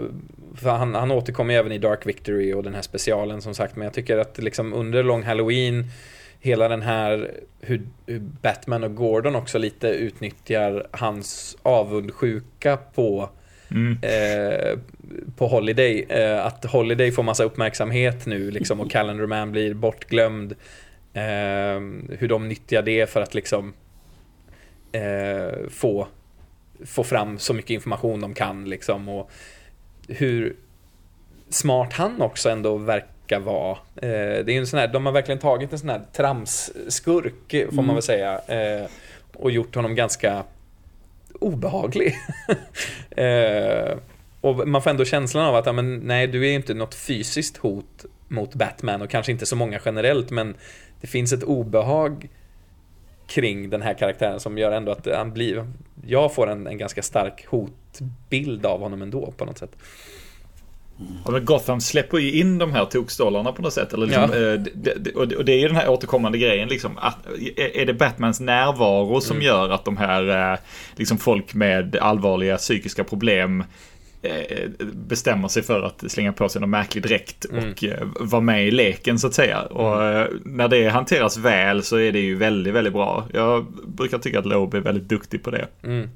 [0.55, 3.75] För han, han återkommer även i Dark Victory och den här specialen som sagt.
[3.75, 5.85] Men jag tycker att liksom under Long Halloween
[6.39, 13.29] hela den här hur, hur, Batman och Gordon också lite utnyttjar hans avundsjuka på
[13.71, 13.97] mm.
[14.01, 14.79] eh,
[15.37, 16.05] på Holiday.
[16.09, 20.55] Eh, att Holiday får massa uppmärksamhet nu liksom och Calendar Man blir bortglömd.
[21.17, 21.81] Eh,
[22.19, 23.73] hur de nyttjar det för att liksom
[24.91, 26.07] eh, få,
[26.85, 29.31] få fram så mycket information de kan liksom och
[30.07, 30.55] hur
[31.49, 33.77] smart han också ändå verkar vara.
[33.95, 37.75] Eh, det är en sån här, de har verkligen tagit en sån här tramsskurk, får
[37.75, 37.95] man mm.
[37.95, 38.87] väl säga, eh,
[39.33, 40.43] och gjort honom ganska
[41.39, 42.15] obehaglig.
[44.47, 47.57] och man får ändå känslan av att, ja, men, nej, du är inte något fysiskt
[47.57, 50.55] hot mot Batman och kanske inte så många generellt, men
[51.01, 52.29] det finns ett obehag
[53.27, 55.67] kring den här karaktären som gör ändå att han blir,
[56.05, 59.71] jag får en, en ganska stark hotbild av honom ändå på något sätt.
[61.25, 63.93] Ja, men Gotham släpper ju in de här tokstålarna på något sätt.
[63.93, 65.13] Eller liksom, ja.
[65.13, 66.69] Eh, och det är ju den här återkommande grejen.
[66.69, 67.17] Liksom, att,
[67.55, 69.45] är det Batmans närvaro som mm.
[69.45, 70.59] gör att de här eh,
[70.95, 73.63] liksom folk med allvarliga psykiska problem
[74.93, 77.73] bestämmer sig för att slänga på sig någon märklig dräkt och mm.
[77.81, 79.61] Eh, vara med i leken så att säga.
[79.61, 80.21] Och mm.
[80.21, 83.27] Eh, när det hanteras väl så är det ju väldigt, väldigt bra.
[83.33, 85.67] Jag brukar tycka att Loeb är väldigt duktig på det.
[85.83, 86.09] Mm.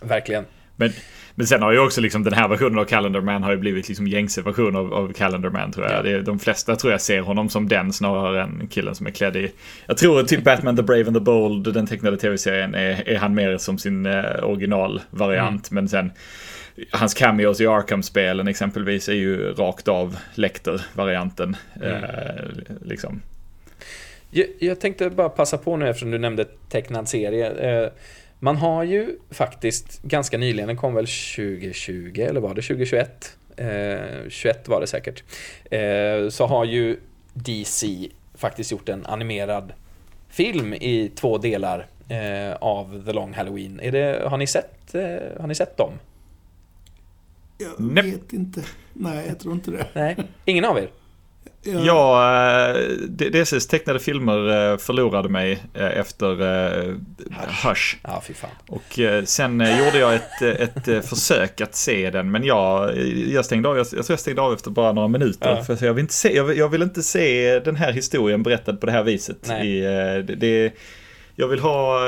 [0.00, 0.44] Verkligen.
[0.76, 0.92] Men,
[1.34, 3.88] men sen har ju också liksom den här versionen av Calendar Man har ju blivit
[3.88, 6.06] liksom gängse version av, av Calendar Man tror jag.
[6.06, 6.22] Ja.
[6.22, 9.52] De flesta tror jag ser honom som den snarare än killen som är klädd i...
[9.86, 13.34] Jag tror typ Batman the Brave and the Bold, den tecknade tv-serien, är, är han
[13.34, 15.70] mer som sin eh, originalvariant.
[15.70, 15.82] Mm.
[15.82, 16.10] Men sen
[16.90, 21.56] hans cameos i Arkham-spelen exempelvis är ju rakt av Lecter-varianten.
[21.82, 22.04] Mm.
[22.04, 22.44] Eh,
[22.82, 23.22] liksom.
[24.30, 27.50] jag, jag, tänkte bara passa på nu eftersom du nämnde tecknad serie.
[27.50, 27.90] Eh,
[28.38, 33.36] man har ju faktiskt ganska nyligen, den kom väl 2020 eller var det 2021?
[33.56, 35.22] Eh, 21 var det säkert.
[35.70, 36.96] Eh, så har ju
[37.32, 39.72] DC faktiskt gjort en animerad
[40.28, 43.80] film i två delar eh, av The Long Halloween.
[43.82, 45.92] Är det, har, ni sett, eh, har ni sett dem?
[47.62, 48.10] Jag Nej.
[48.10, 48.62] vet inte.
[48.92, 49.86] Nej, jag tror inte det.
[49.92, 50.90] Nej, ingen av er?
[51.64, 56.36] Ja, ja eh, DCs tecknade filmer eh, förlorade mig eh, efter
[57.68, 57.96] Hush.
[58.02, 58.50] Ja, fy fan.
[58.68, 62.98] Och sen gjorde jag ett, ett försök att se den, men jag,
[63.28, 65.50] jag stängde av, jag, jag tror jag stängde av efter bara några minuter.
[65.50, 65.64] Ja.
[65.64, 68.76] För jag vill, inte se, jag vill, jag, vill, inte se den här historien berättad
[68.76, 69.44] på det här viset.
[69.48, 69.78] Nej.
[69.78, 69.80] I,
[70.22, 70.72] det, det
[71.36, 72.00] jag vill ha...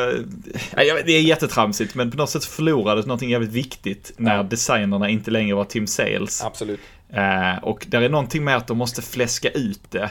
[0.76, 4.42] Det är jättetramsigt men på något sätt förlorades någonting jävligt viktigt när ja.
[4.42, 6.44] designerna inte längre var Tim Sales.
[6.44, 6.80] Absolut.
[7.12, 10.10] Eh, och där är någonting med att de måste fläska ut det.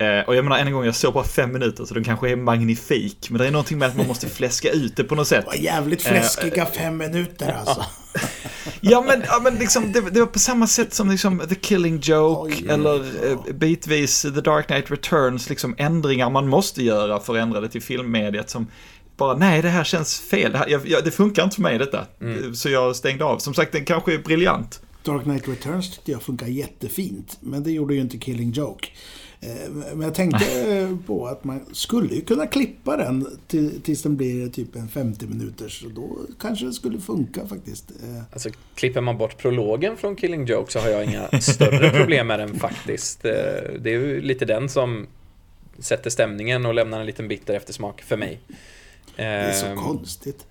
[0.00, 2.30] Eh, och jag menar än en gång, jag såg bara fem minuter så den kanske
[2.30, 3.30] är magnifik.
[3.30, 5.44] Men det är någonting med att man måste fläska ut det på något sätt.
[5.44, 7.84] Det var jävligt fläskiga eh, fem minuter alltså.
[8.80, 12.00] ja men, ja, men liksom, det, det, var på samma sätt som liksom The Killing
[12.02, 12.74] Joke oh, yeah.
[12.74, 12.96] eller
[13.30, 15.50] eh, bitvis The Dark Knight Returns.
[15.50, 18.66] Liksom ändringar man måste göra för att ändra det till filmmediet som
[19.16, 20.52] bara, nej det här känns fel.
[20.52, 22.06] Det, här, jag, jag, det funkar inte för mig detta.
[22.20, 22.54] Mm.
[22.54, 23.38] Så jag stängde av.
[23.38, 24.80] Som sagt, den kanske är briljant.
[25.02, 27.38] Dark Knight Returns tyckte jag funkar jättefint.
[27.40, 28.88] Men det gjorde ju inte Killing Joke.
[29.42, 34.02] Eh, Men jag tänkte eh, på att man skulle ju kunna klippa den till, tills
[34.02, 35.84] den blir typ en 50 minuters.
[35.84, 37.90] Och då kanske det skulle funka faktiskt.
[37.90, 42.26] Eh, Alltså, klipper man bort prologen från Killing Joke så har jag inga större problem
[42.26, 43.22] med den faktiskt.
[43.22, 45.06] Det är ju lite den som
[45.78, 48.40] sätter stämningen och lämnar en liten bitter eftersmak för mig.
[49.16, 50.46] Det är så Ehm, konstigt.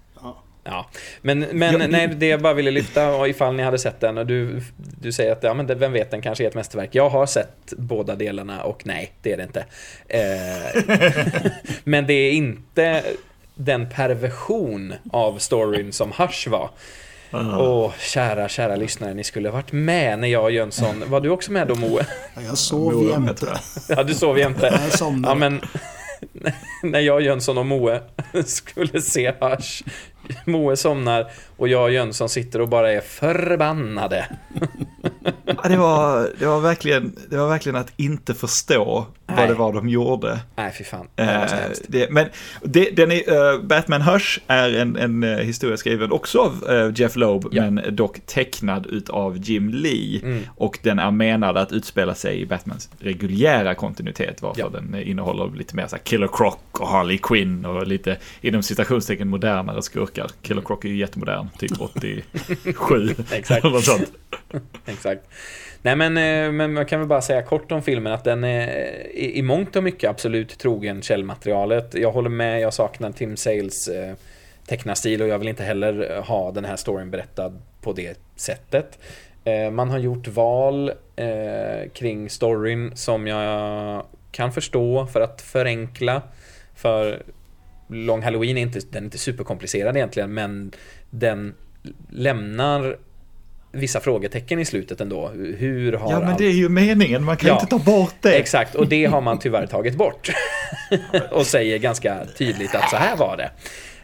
[0.63, 0.89] Ja.
[1.21, 4.25] Men, men Ja, nej, det jag bara ville lyfta ifall ni hade sett den och
[4.25, 6.89] du, du säger att ja, men det, vem vet, den kanske är ett mästerverk.
[6.95, 9.65] Jag har sett båda delarna och nej, det är det inte.
[10.07, 11.51] Eh,
[11.83, 13.03] men det är inte
[13.55, 16.69] den perversion av storyn som Hush var.
[17.33, 21.51] Åh, kära, kära lyssnare, ni skulle varit med när jag och Jönsson, var du också
[21.51, 22.05] med då Moe?
[22.35, 23.59] Ja, Jag sov Moe, jämte.
[23.89, 24.79] Ja, du sov jämte.
[24.83, 25.31] Jag somnade.
[25.31, 25.61] Ja, men
[26.91, 28.01] när jag, Jönsson och Moe
[28.45, 29.83] skulle se Hush.
[30.45, 34.27] Moe somnar och jag och Jönsson sitter och bara är förbannade.
[35.45, 39.38] Ja, det, var, det, var verkligen, det var verkligen att inte förstå Nej.
[39.38, 40.39] vad det var de gjorde.
[40.55, 41.07] Nej, fy fan.
[41.15, 42.25] Det var Eh, det, men
[42.63, 46.91] det, den är, eh, Batman Hush är en, en eh, historia skriven också av eh,
[46.95, 47.69] Jeff Loeb, Ja.
[47.71, 50.19] men dock tecknad utav Jim Lee.
[50.23, 50.43] Mm.
[50.55, 54.69] Och den är menad att utspela sig i Batmans reguljära kontinuitet, varför Ja.
[54.69, 58.63] den eh, innehåller lite mer så här Killer Croc och Harley Quinn och lite inom
[58.63, 60.27] citationstecken modernare skurkar.
[60.41, 63.65] Killer Croc är ju jättemodern, typ 87 Exakt.
[63.65, 64.12] eller sånt.
[64.93, 65.25] Exakt.
[65.82, 68.67] Nej men, eh, men man kan väl bara säga kort om filmen att den är
[69.12, 71.93] i, i mångt och mycket absolut trogen källmaterialet.
[71.93, 74.13] Jag håller med, jag saknar Tim Sales eh,
[74.67, 78.99] tecknarstil och jag vill inte heller ha den här storyn berättad på det sättet.
[79.71, 80.91] Man har gjort val
[81.93, 86.21] kring storyn som jag kan förstå för att förenkla.
[86.75, 87.23] För
[87.88, 90.71] Long Halloween är inte, den är inte superkomplicerad egentligen men
[91.10, 91.54] den
[92.10, 92.97] lämnar
[93.71, 95.27] vissa frågetecken i slutet ändå.
[95.58, 97.53] Hur har Ja, men allt- det är ju meningen, man kan Ja.
[97.55, 98.34] inte ta bort det.
[98.39, 100.29] Exakt, och det har man tyvärr tagit bort.
[101.32, 103.51] och säger ganska tydligt att så här var det.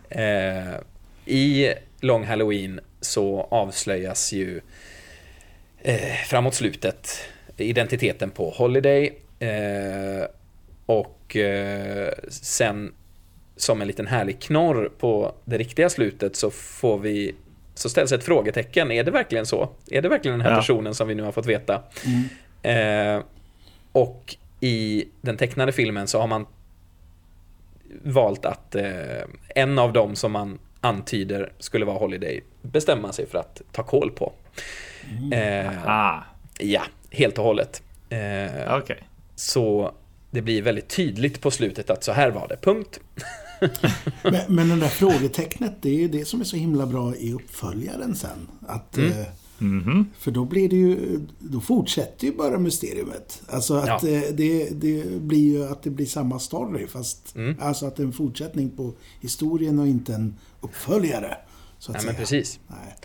[0.10, 4.62] Eh, I Long Halloween så avslöjas ju
[5.82, 7.10] eh, framåt slutet
[7.58, 9.14] identiteten på Holiday.
[9.40, 10.26] Eh,
[10.86, 12.94] och eh, sen
[13.58, 17.36] som en liten härlig knorr på det riktiga slutet så får vi
[17.76, 18.92] så ställs ett frågetecken.
[18.92, 19.70] Är det verkligen så?
[19.92, 20.58] Är det verkligen den här Ja.
[20.62, 21.84] personen som vi nu har fått veta?
[22.62, 23.24] Eh,
[23.92, 26.46] och i den tecknade filmen så har man
[28.04, 28.84] valt att eh,
[29.56, 34.12] en av dem som man antyder skulle vara Holiday bestämma sig för att ta koll
[34.12, 34.34] på.
[35.34, 36.24] Eh, Ah,
[36.60, 37.84] ja, helt och hållet.
[38.10, 39.04] Eh, okej.
[39.36, 39.92] Så
[40.32, 43.00] det blir väldigt tydligt på slutet att så här var det, punkt.
[44.24, 47.34] Men, men den där frågetecknet, det är ju det som är så himla bra i
[47.34, 48.48] uppföljaren sen.
[48.68, 49.12] Att, Mm.
[49.12, 49.26] eh,
[49.58, 50.06] Mhm.
[50.18, 53.42] För då blir det ju, då fortsätter ju bara mysteriet.
[53.48, 54.10] Alltså att Ja.
[54.10, 57.56] eh, det, det blir ju att det blir samma story fast Mm.
[57.62, 61.38] alltså att det är en fortsättning på historien och inte en uppföljare.
[61.80, 62.12] Så att Nej, säga.
[62.14, 62.60] men precis.
[62.68, 62.96] Nej.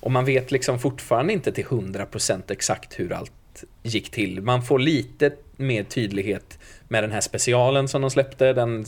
[0.00, 4.42] Och man vet liksom fortfarande inte till 100% exakt hur allt gick till.
[4.42, 8.52] Man får lite mer tydlighet med den här specialen som de släppte.
[8.52, 8.84] Den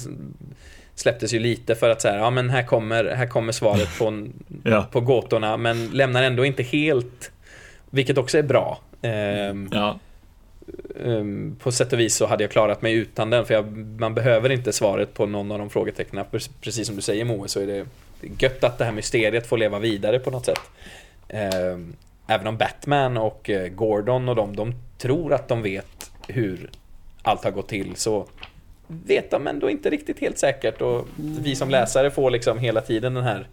[0.99, 4.27] släpptes ju lite för att säga, ja men här kommer, här kommer svaret på,
[4.65, 4.87] Ja.
[4.93, 7.31] på gåtorna, men lämnar ändå inte helt,
[7.91, 8.79] vilket också är bra.
[9.03, 9.99] Ehm, Ja.
[11.05, 14.15] ehm, på sätt och vis så hade jag klarat mig utan den, för jag, man
[14.15, 16.25] behöver inte svaret på någon av de frågetecknen.
[16.31, 17.87] Pre- Precis som du säger Moe, så är det
[18.39, 20.61] gött att det här mysteriet får leva vidare på något sätt.
[21.29, 21.93] Ehm,
[22.27, 26.71] även om Batman och eh, Gordon och de, de tror att de vet hur
[27.23, 28.27] allt har gått till, så
[28.89, 30.81] vet de ändå inte riktigt helt säkert.
[30.81, 33.49] Och vi som läsare får liksom hela tiden den här,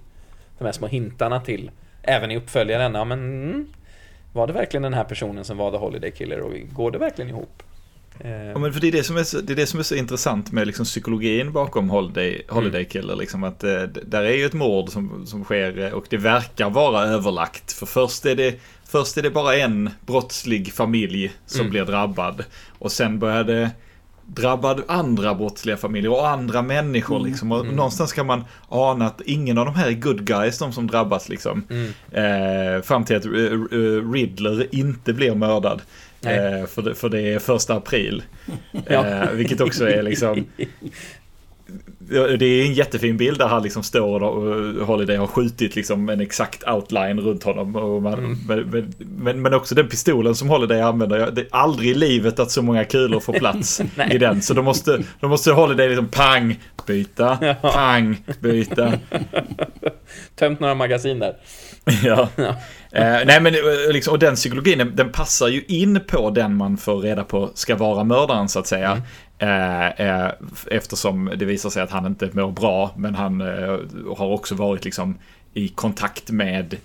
[0.58, 1.72] de här små hintarna till,
[2.04, 3.68] även i uppföljaren, ja men mm,
[4.34, 7.30] var det verkligen den här personen som var The Holiday Killer och går det verkligen
[7.30, 7.64] ihop?
[8.20, 9.84] Eh, Ja, men för det är det som är så, det är det som är
[9.84, 13.16] så intressant med liksom psykologin bakom Holiday, Holiday Killer.
[13.16, 16.70] Liksom att, eh, där är ju ett mord som, som sker eh, och det verkar
[16.70, 17.72] vara överlagt.
[17.72, 21.72] För först är det, först är det bara en brottslig familj som Mm.
[21.72, 22.44] blir drabbad.
[22.80, 23.72] Och sen börjar det
[24.26, 27.20] drabba andra brottsliga familjer och andra människor.
[27.20, 27.52] Liksom.
[27.52, 27.76] Och Mm.
[27.76, 31.30] Någonstans kan man ana att ingen av de här är good guys, de som drabbas.
[31.30, 31.64] Liksom.
[31.70, 35.82] mm, Eh, fram till att eh, eh, Riddler inte blir mördad.
[36.22, 38.24] Eh, för, det, för det är första april.
[38.90, 39.06] Ja.
[39.06, 40.46] Eh, vilket också är liksom...
[42.10, 46.22] det är en jättefin bild där han liksom står och Holiday har skjutit liksom en
[46.22, 47.76] exakt outline runt honom.
[47.76, 48.38] Och man, mm.
[48.48, 51.32] men, men, men, också den pistolen som Holiday använder.
[51.32, 54.42] Det är aldrig i livet att så många kulor får plats i den.
[54.42, 57.54] Så då måste, då måste Holiday liksom pang, byta, ja.
[57.72, 58.94] pang, byta.
[60.36, 61.36] Tömt några magasin där.
[62.04, 62.30] ja.
[62.36, 62.56] ja.
[62.92, 66.56] Eh, nej men eh, liksom, och den psykologin den, den, passar ju in på den
[66.56, 69.02] man får reda på ska vara mördaren så att säga.
[69.40, 69.94] Mm.
[69.98, 70.32] Eh, eh,
[70.72, 73.80] eftersom det visar sig att han inte mår bra, men han eh,
[74.18, 75.18] har också varit liksom
[75.54, 76.76] i kontakt med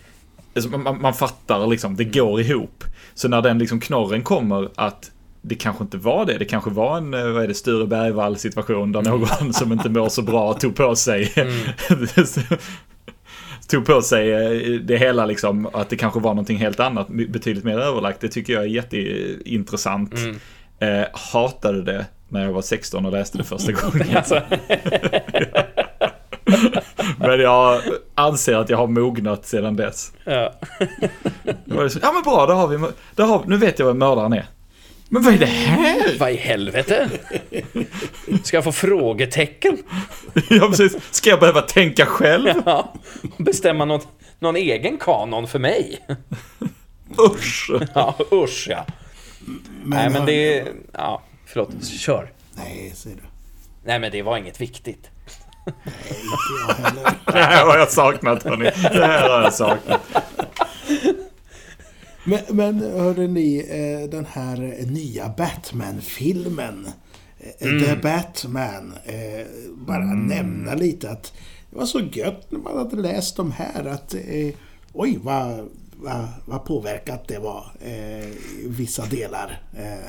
[0.54, 2.84] alltså, man, man, fattar liksom, det går ihop.
[3.14, 5.10] Så när den liksom knorren kommer att
[5.42, 8.92] det kanske inte var det, det kanske var en, vad är det, Sture Bergvall situation
[8.92, 11.66] där någon som inte mår så bra tog på sig mm.
[13.68, 17.78] tog på sig det hela liksom, att det kanske var någonting helt annat, betydligt mer
[17.78, 18.20] överlagt.
[18.20, 20.14] Det tycker jag är jätteintressant.
[20.14, 20.36] Mm.
[20.78, 24.16] Eh, hatade det när jag var 16 och läste det första gången.
[24.16, 24.42] Alltså.
[27.18, 27.80] men jag
[28.14, 30.12] anser att jag har mognat sedan dess.
[30.24, 30.52] Ja.
[32.02, 34.46] ja men bra, då har vi, då har, nu vet jag vad mördaren är.
[35.12, 36.00] Men vad är det här?
[36.18, 37.10] Vad i helvete?
[38.44, 39.78] Ska jag få frågetecken?
[40.50, 40.96] ja, precis.
[41.10, 42.48] Ska jag behöva tänka själv?
[42.66, 42.94] Ja,
[43.36, 44.00] bestämma någon,
[44.38, 45.98] någon egen kanon för mig?
[47.18, 47.70] Usch!
[47.94, 48.86] Ja, usch ja.
[49.82, 50.68] Men, Nej, men det är...
[50.92, 51.84] Ja, förlåt.
[51.84, 52.32] Kör.
[52.56, 53.22] Nej, säger du.
[53.84, 55.10] Nej, men det var inget viktigt.
[55.66, 55.74] Nej,
[56.08, 57.18] inte jag heller.
[57.26, 58.64] Det här har jag saknat, hörni.
[58.64, 60.00] Det här har jag saknat.
[62.24, 66.88] Men, men hörde ni, eh, den här nya Batman-filmen.
[67.40, 67.84] Eh, mm.
[67.84, 68.94] The Batman.
[69.04, 70.26] Eh, bara mm.
[70.26, 71.32] nämna lite att
[71.70, 74.14] det var så gött när man hade läst de här att
[74.92, 79.62] oj vad, vad, vad påverkat det var i vissa delar.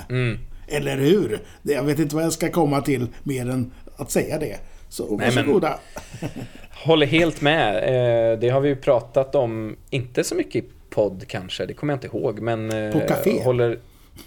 [0.09, 0.37] Mm.
[0.71, 1.39] Eller hur?
[1.61, 4.57] Jag vet inte vad jag ska komma till mer än att säga det.
[4.89, 5.79] Så varsågoda.
[6.21, 6.29] Men,
[6.69, 8.39] håller helt med.
[8.39, 11.97] Det har vi ju pratat om, inte så mycket i podd kanske, det kommer jag
[11.97, 12.39] inte ihåg.
[12.39, 13.43] Men, På café?
[13.43, 13.79] Håller...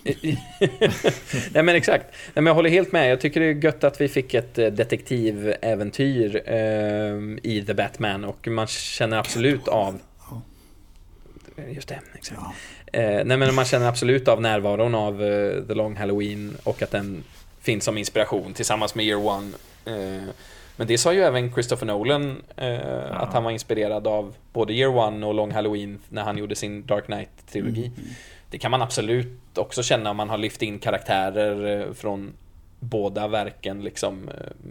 [1.53, 2.05] Nej men exakt.
[2.11, 3.11] Nej, men jag håller helt med.
[3.11, 6.57] Jag tycker det är gött att vi fick ett eh, detektiväventyr eh,
[7.43, 10.01] i The Batman och man känner absolut av...
[11.71, 12.41] Just det, exakt.
[12.41, 12.55] Ja.
[12.95, 16.91] Eh, nej men man känner absolut av närvaron av uh, The Long Halloween och att
[16.91, 17.25] den
[17.61, 19.53] finns som inspiration tillsammans med Year One.
[19.85, 20.23] Eh,
[20.77, 23.05] men det sa ju även Christopher Nolan eh, ja.
[23.05, 26.87] att han var inspirerad av både Year One och Long Halloween när han gjorde sin
[26.87, 27.87] Dark Knight-trilogi.
[27.87, 28.09] Mm.
[28.51, 32.33] Det kan man absolut också känna om man har lyft in karaktärer eh, från
[32.81, 34.29] båda verken liksom.
[34.29, 34.71] Eh,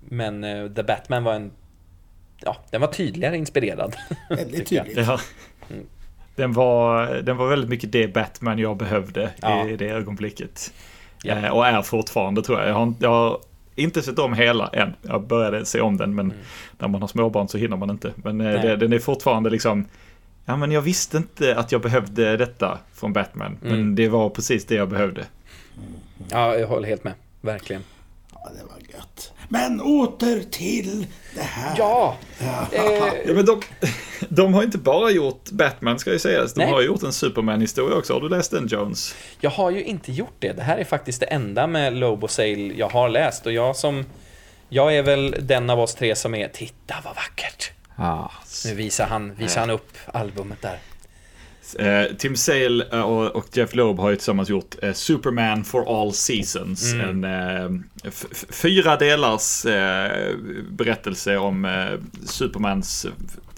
[0.00, 1.50] men eh, The Batman var en...
[2.40, 3.96] Ja, den var tydligare inspirerad.
[4.28, 4.96] Väldigt tydligt.
[4.96, 5.20] Ja.
[5.70, 5.86] Mm.
[6.36, 9.68] Den, var, den var väldigt mycket det Batman jag behövde ja.
[9.68, 10.72] i det ögonblicket.
[11.22, 11.34] Ja.
[11.34, 12.68] Eh, och är fortfarande tror jag.
[12.68, 13.38] Jag har, jag har
[13.74, 14.94] inte sett om hela än.
[15.02, 16.36] Jag började se om den men mm.
[16.78, 18.12] när man har småbarn så hinner man inte.
[18.16, 19.86] Men eh, det, den är fortfarande liksom
[20.48, 23.58] Ja men jag visste inte att jag behövde detta från Batman.
[23.62, 23.76] Mm.
[23.76, 25.24] Men det var precis det jag behövde.
[26.28, 27.12] Ja, jag håller helt med.
[27.40, 27.82] Verkligen.
[28.32, 29.32] Ja, det var gött.
[29.48, 31.74] Men åter till det här.
[31.78, 32.16] Ja!
[32.38, 33.60] Ja, eh, men de,
[34.28, 36.54] de har inte bara gjort Batman ska ju sägas.
[36.54, 36.72] De Nej.
[36.72, 38.12] har gjort en Superman-historia också.
[38.12, 39.14] Har du läst den Jones?
[39.40, 40.52] Jag har ju inte gjort det.
[40.52, 43.46] Det här är faktiskt det enda med Lobo Sale jag har läst.
[43.46, 44.04] Och jag som...
[44.68, 47.72] Jag är väl den av oss tre som är Titta vad vackert!
[47.96, 48.30] Ah.
[48.64, 50.78] Nu visar han, visar han upp albumet där.
[51.74, 56.12] Eh, Tim Sale eh, och, Jeff Loeb har ju tillsammans gjort eh, Superman for All
[56.12, 56.92] Seasons.
[56.92, 57.24] Mm.
[57.24, 57.84] En
[58.50, 59.66] fyra delars
[60.70, 61.86] berättelse om
[62.26, 63.06] Supermans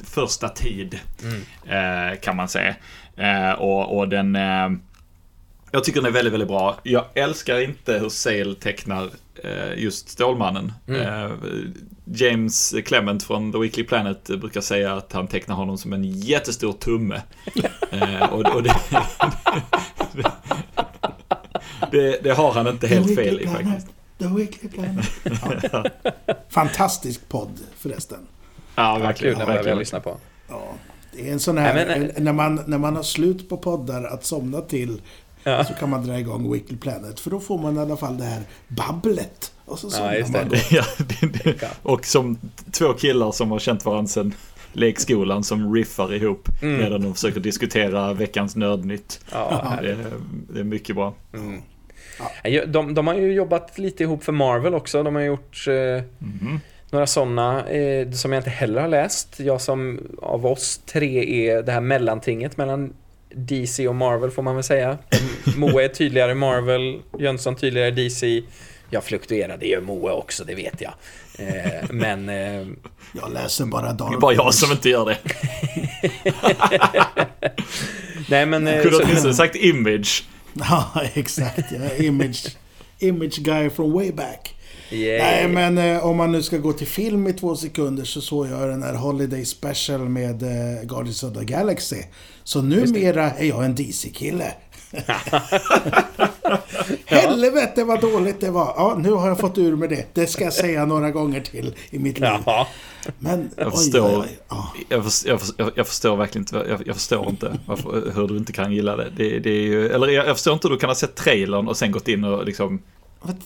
[0.04, 0.98] första tid.
[1.22, 2.16] Mm.
[2.16, 2.76] kan man säga.
[3.56, 4.38] och, och den...
[5.70, 6.76] jag tycker den är väldigt, väldigt bra.
[6.82, 9.10] Jag älskar inte hur Sale tecknar
[9.76, 10.72] just Stålmannen.
[10.88, 11.30] Mm.
[12.04, 16.72] James Clement från The Weekly Planet brukar säga att han tecknar honom som en jättestor
[16.72, 17.22] tumme.
[17.90, 18.74] eh, och, och det,
[21.90, 23.86] det, det, har han inte helt fel i faktiskt.
[24.18, 25.10] The Weekly Planet.
[25.72, 25.84] Ja.
[26.48, 28.26] Fantastisk podd förresten.
[28.74, 29.38] Ja, verkligen.
[29.38, 30.16] Den behöver jag lyssna på.
[30.48, 30.72] Ja,
[31.12, 34.04] det är en sån här, Nej, men, när, man, när man har slut på poddar
[34.04, 35.00] att somna till
[35.50, 35.64] ja.
[35.64, 37.20] så kan man dra igång Weekly Planet.
[37.20, 39.52] För då får man i alla fall det här babblet.
[39.64, 40.48] Och så ja, just det.
[40.70, 41.70] ja, det, det.
[41.82, 42.38] Och som
[42.72, 44.34] två killar som har känt varandra sedan
[44.72, 46.76] lekskolan som riffar ihop mm.
[46.76, 49.20] medan de försöker diskutera veckans nördnytt.
[49.32, 49.96] Ja, det,
[50.50, 51.14] det, är mycket bra.
[51.34, 51.62] Mm.
[52.44, 52.66] Ja.
[52.66, 55.02] De, de, har ju jobbat lite ihop för Marvel också.
[55.02, 56.60] De har gjort eh, mm.
[56.90, 59.40] några sådana eh, som jag inte heller har läst.
[59.40, 62.94] Jag som av oss tre är det här mellantinget mellan
[63.34, 64.98] DC och Marvel får man väl säga.
[65.56, 68.42] Moe är tydligare Marvel, Jönsson tydligare DC.
[68.90, 70.92] Jag fluktuerar, det gör Moe också, det vet jag.
[71.38, 72.28] Eh, men...
[72.28, 72.66] Eh,
[73.22, 75.18] Jag läser bara Dark Det är bara jag som inte gör det.
[78.28, 78.66] nej men...
[78.66, 80.24] eh, Kunde åtminstone sagt Image.
[80.54, 81.72] Ja, exakt.
[81.72, 82.56] Är image,
[82.98, 84.54] image guy from way back.
[84.90, 85.24] Yeah.
[85.26, 88.46] Nej, men eh, om man nu ska gå till film i två sekunder så såg
[88.48, 92.02] jag den här Holiday Special med eh, Guardians of the Galaxy.
[92.48, 94.54] Så numera är jag en DC-kille.
[97.04, 98.74] Helvete vad dåligt det var.
[98.76, 100.14] Ja, nu har jag fått ur med det.
[100.14, 102.30] Det ska jag säga några gånger till i mitt liv.
[103.18, 104.08] Men Jag oj, förstår.
[104.08, 104.38] oj, oj.
[104.48, 104.72] Ja.
[104.88, 108.36] Jag, förstår, jag, förstår, jag förstår verkligen inte, jag, jag förstår inte varför, hur du
[108.36, 109.10] inte kan gilla det.
[109.16, 111.68] det, det är ju, eller jag, jag förstår inte hur du kan ha sett trailern
[111.68, 112.82] och sen gått in och liksom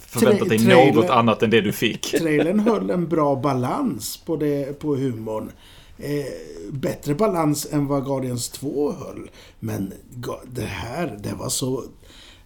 [0.07, 2.11] förväntat dig något annat än det du fick.
[2.11, 5.53] Trailern höll en bra balans på, det, på humorn.
[6.03, 6.25] Eh,
[6.73, 9.31] bättre balans än vad Guardians 2 höll.
[9.61, 9.93] Men
[10.47, 11.85] det här, det var så...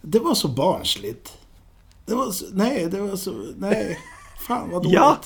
[0.01, 1.37] Det var så barnsligt.
[2.05, 3.31] Det var så, nej, det var så...
[3.57, 3.99] Nej.
[4.47, 4.93] Fan vad dåligt.
[4.93, 5.17] Ja.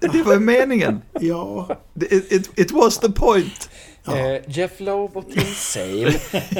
[0.00, 1.00] Det var meningen.
[1.20, 1.68] Ja.
[1.94, 3.70] It, it, it was the point.
[4.08, 6.14] Eh, Jeff Loeb och Tim Sale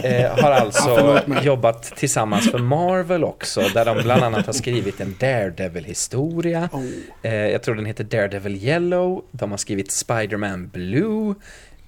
[0.05, 5.01] eh, har alltså Ja, jobbat tillsammans för Marvel också, där de bland annat har skrivit
[5.01, 6.68] en Daredevil-historia.
[6.72, 6.84] Oh.
[7.22, 9.24] Eh, jag tror den heter Daredevil Yellow.
[9.30, 11.34] De har skrivit Spider-Man Blue.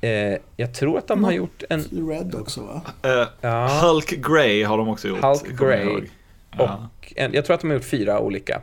[0.01, 1.81] Eh, jag tror att de har gjort en
[2.11, 2.83] Red också va?
[3.03, 3.67] Eh, Ja.
[3.83, 5.21] Hulk Grey har de också gjort.
[5.23, 6.03] Hulk Grey.
[6.59, 8.61] och en, jag tror att de har gjort fyra olika.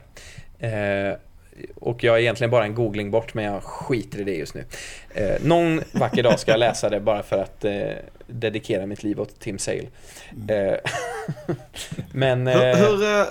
[1.76, 4.66] Och jag är egentligen bara en googling bort, men jag skiter i det just nu.
[5.14, 7.74] Eh, någon vacker dag ska jag läsa det bara för att eh,
[8.28, 9.88] dedikera mitt liv åt Tim Sale.
[10.50, 10.92] Eh,
[12.12, 12.48] men...
[12.48, 13.26] Hur, Eh, hur, eh,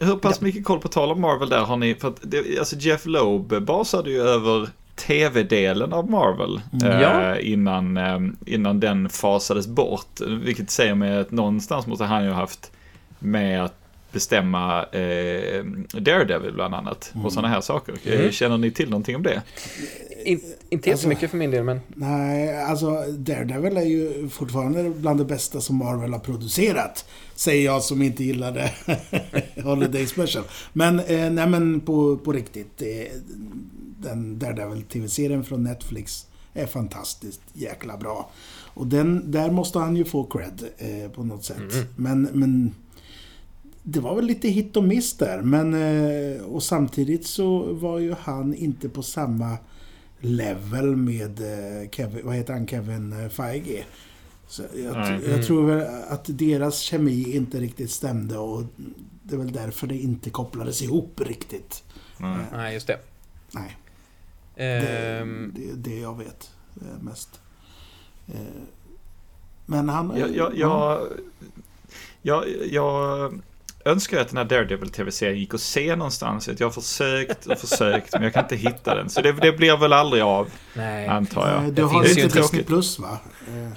[0.00, 1.94] hur pass mycket koll på tal om Marvel där har ni?
[1.94, 7.38] För att det, alltså Jeff Loeb basade ju över tv-delen av Marvel eh, Ja.
[7.38, 10.20] innan, innan den fasades bort.
[10.26, 12.72] Vilket säger mig att någonstans måste han ju ha haft
[13.18, 13.74] med att
[14.16, 15.64] bestämma eh,
[16.00, 17.94] Daredevil bland annat och sådana här saker.
[18.04, 18.32] Eh, Mm.
[18.32, 19.42] Känner ni till någonting om det?
[20.24, 20.40] in,
[20.70, 21.80] inte Alltså- jättemycket för min del, men...
[21.88, 27.04] Nej, alltså Daredevil är ju fortfarande bland det bästa som Marvel har producerat.
[27.34, 28.70] Säger jag som inte gillade
[29.64, 30.44] Holiday Special.
[30.72, 32.82] Men, eh, nej men på, på riktigt.
[32.82, 32.88] Eh,
[33.98, 38.30] den Daredevil TV-serien från Netflix är fantastiskt jäkla bra.
[38.74, 41.56] Och den, där måste han ju få cred eh, på något sätt.
[41.58, 41.86] Mm.
[41.96, 42.74] Men, men
[43.88, 45.42] det var väl lite hit och miss där.
[45.42, 49.58] Men, eh, och samtidigt så var ju han inte på samma
[50.20, 53.84] level med eh, Kevin, vad heter han, Kevin eh, Feige.
[54.48, 55.20] Så jag, Nej.
[55.30, 58.62] jag tror väl att deras kemi inte riktigt stämde och
[59.22, 61.84] det är väl därför det inte kopplades ihop riktigt.
[62.20, 62.38] Mm.
[62.52, 62.98] Nej, just det.
[63.50, 63.76] Nej,
[64.56, 66.50] Ehm, det, det är det jag vet
[67.00, 67.40] mest.
[69.66, 70.16] Men han...
[70.16, 71.08] Jag, jag, jag,
[72.22, 73.32] jag, jag
[73.86, 76.48] önskar att den här Daredevil tv-serien gick att se någonstans.
[76.58, 79.10] Jag har försökt och försökt men jag kan inte hitta den.
[79.10, 81.06] Så det, det blir väl aldrig av, nej.
[81.06, 81.64] antar Eh, jag.
[81.64, 82.66] Du Det har inte ju Disney tråkigt.
[82.66, 83.18] Plus va?
[83.48, 83.68] Eh,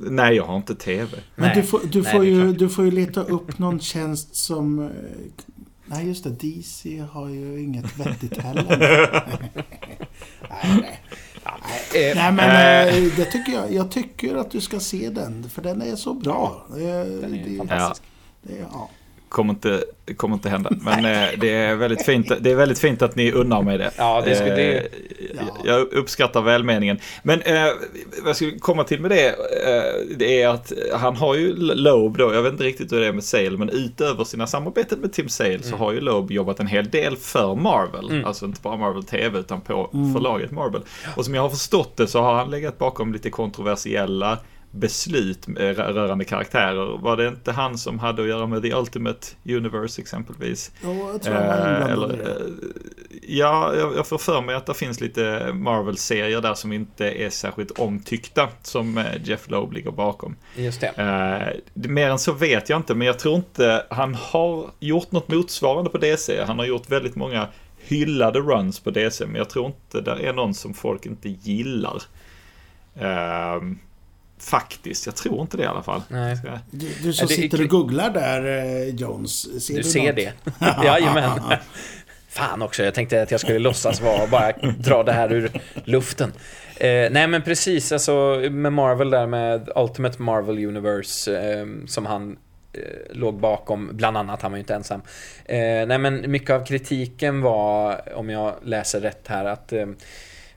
[0.00, 1.08] Nej, jag har inte tv.
[1.34, 1.56] Men Nej.
[1.56, 4.78] du får, du, Nej, får ju, du får ju leta upp någon tjänst som...
[4.84, 4.90] eh,
[5.86, 6.30] Nej, just det.
[6.30, 8.76] DC har ju inget vettigt heller.
[10.50, 12.10] nej, nej.
[12.10, 12.96] Eh, nej, men Eh.
[12.96, 13.72] eh, det tycker jag.
[13.72, 15.50] Jag tycker att du ska se den.
[15.50, 16.66] För den är så bra.
[16.70, 18.02] Den är fantastisk.
[18.42, 18.90] Det, ja.
[19.28, 19.84] Kommer inte,
[20.16, 20.70] kommer inte hända.
[20.82, 23.90] Men eh, det, är väldigt fint, det är väldigt fint att ni unnar mig det.
[23.96, 24.84] Ja, det skulle- det- Eh,
[25.36, 25.56] Ja.
[25.64, 26.98] Jag uppskattar välmeningen.
[27.22, 27.62] Men eh,
[28.20, 32.16] vad jag skulle komma till med det, eh, det är att han har ju Loeb
[32.18, 35.12] då, jag vet inte riktigt hur det är med Sale, men utöver sina samarbeten med
[35.12, 38.10] Tim Sale så har ju Loeb jobbat en hel del för Marvel.
[38.10, 38.24] Mm.
[38.24, 40.82] Alltså inte bara Marvel TV utan på förlaget Marvel.
[41.16, 44.38] Och som jag har förstått det så har han legat bakom lite kontroversiella
[44.70, 46.98] beslut eh, rö- rörande karaktärer.
[46.98, 50.72] Var det inte han som hade att göra med The Ultimate Universe exempelvis?
[50.82, 52.14] Ja, jag tror Eh, eller, det.
[52.30, 52.36] eh,
[53.22, 57.30] ja, jag, jag får för mig att det finns lite Marvel-serier där som inte är
[57.30, 60.36] särskilt omtyckta som Jeff Loeb ligger bakom.
[60.56, 60.86] Just det.
[60.86, 65.28] Eh, mer än så vet jag inte, men jag tror inte han har gjort något
[65.28, 66.44] motsvarande på DC.
[66.46, 67.48] Han har gjort väldigt många
[67.82, 72.02] hyllade runs på DC, men jag tror inte det är någon som folk inte gillar.
[72.94, 73.62] Eh,
[74.40, 76.02] faktiskt, jag tror inte det i alla fall.
[76.08, 76.36] Nej.
[76.70, 79.64] Du, du som det sitter och googlar där, eh, Jones.
[79.66, 80.16] Ser Du du ser något?
[80.16, 80.32] det.
[80.84, 81.40] Jajamän.
[82.28, 85.50] Fan också, jag tänkte att jag skulle låtsas vara och bara dra det här ur
[85.84, 86.32] luften.
[86.76, 92.36] Eh, nej men precis, alltså med Marvel där med Ultimate Marvel Universe eh, som han
[92.72, 92.80] eh,
[93.16, 95.02] låg bakom, bland annat, han var ju inte ensam.
[95.44, 99.86] Eh, nej men mycket av kritiken var, om jag läser rätt här, att eh,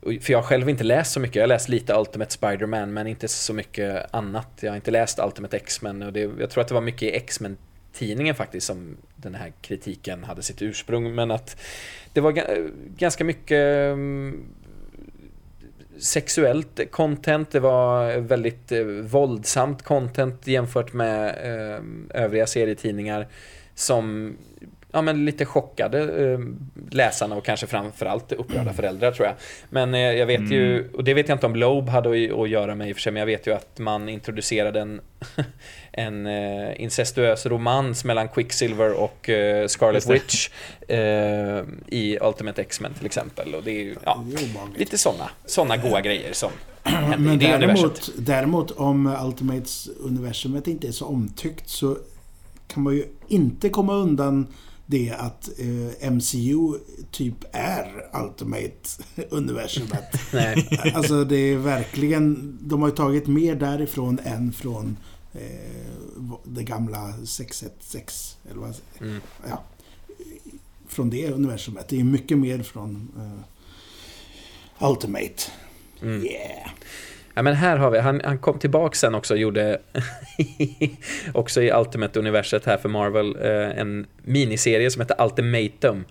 [0.04, 3.08] för jag har själv inte läst så mycket, jag har läst lite Ultimate Spider-Man men
[3.08, 4.50] inte så mycket annat.
[4.62, 7.12] Jag har inte läst Ultimate X-Men och det, jag tror att det var mycket i
[7.16, 7.58] X-Men
[7.94, 11.16] tidningen faktiskt som den här kritiken hade sitt ursprung.
[11.16, 11.62] Men att
[12.14, 12.32] det var
[12.98, 14.44] ganska mycket mm,
[15.98, 23.28] sexuellt content, det var väldigt eh, våldsamt content jämfört med eh, övriga serietidningar
[23.76, 24.36] som
[24.94, 26.40] ja, men lite chockade eh,
[26.92, 28.74] läsarna och kanske framförallt upprörda mm.
[28.74, 29.36] föräldrar tror jag.
[29.70, 30.52] Men eh, jag vet mm.
[30.52, 33.02] ju, och det vet jag inte om Loeb hade att, göra med i och för
[33.02, 35.02] sig, men jag vet ju att man introducerade en,
[35.92, 39.30] en eh, incestuös romans mellan Quicksilver och
[39.68, 40.50] Scarlet Witch
[41.88, 43.56] i Ultimate X-Men till exempel.
[43.56, 44.26] Och det är ju ja,
[44.78, 46.52] lite sådana såna goa grejer som
[46.84, 51.98] Men i det däremot, däremot om Ultimates-universumet inte är så omtyckt så
[52.68, 54.48] kan man ju inte komma undan
[54.86, 56.80] det att eh, MCU
[57.12, 60.34] typ är Ultimate-universumet.
[60.96, 62.58] alltså det är verkligen...
[62.62, 64.98] De har ju tagit mer därifrån än från
[65.34, 65.42] eh,
[66.44, 68.40] det gamla 616.
[68.50, 69.22] Eller vad mm.
[69.50, 69.64] ja,
[70.88, 71.88] Från det universumet.
[71.88, 73.40] Det är mycket mer från eh,
[74.90, 75.44] Ultimate.
[76.02, 76.26] Mm.
[76.26, 76.70] Yeah.
[77.36, 79.80] Ja, men här har vi, han, han kom tillbaka sen också och gjorde,
[81.34, 86.06] också i Ultimate-universet här för Marvel, eh, en miniserie som heter Ultimatum.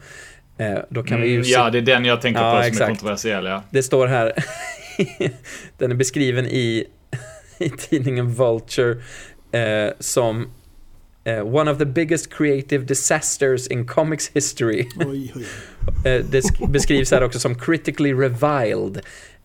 [0.59, 1.51] Eh, då kan mm, vi ju se...
[1.51, 2.83] Ja, det är den jag tänker ja, på som exakt.
[2.83, 3.63] är kontroversiell, ja.
[3.71, 4.33] Det står här,
[5.79, 6.85] den är beskriven i,
[7.59, 8.97] i tidningen Vulture
[9.53, 10.51] eh, som
[11.27, 14.89] Uh, one of the biggest creative disasters in comics history.
[14.97, 15.45] Oj, oj.
[16.07, 19.01] uh, det beskrivs här också som critically reviled.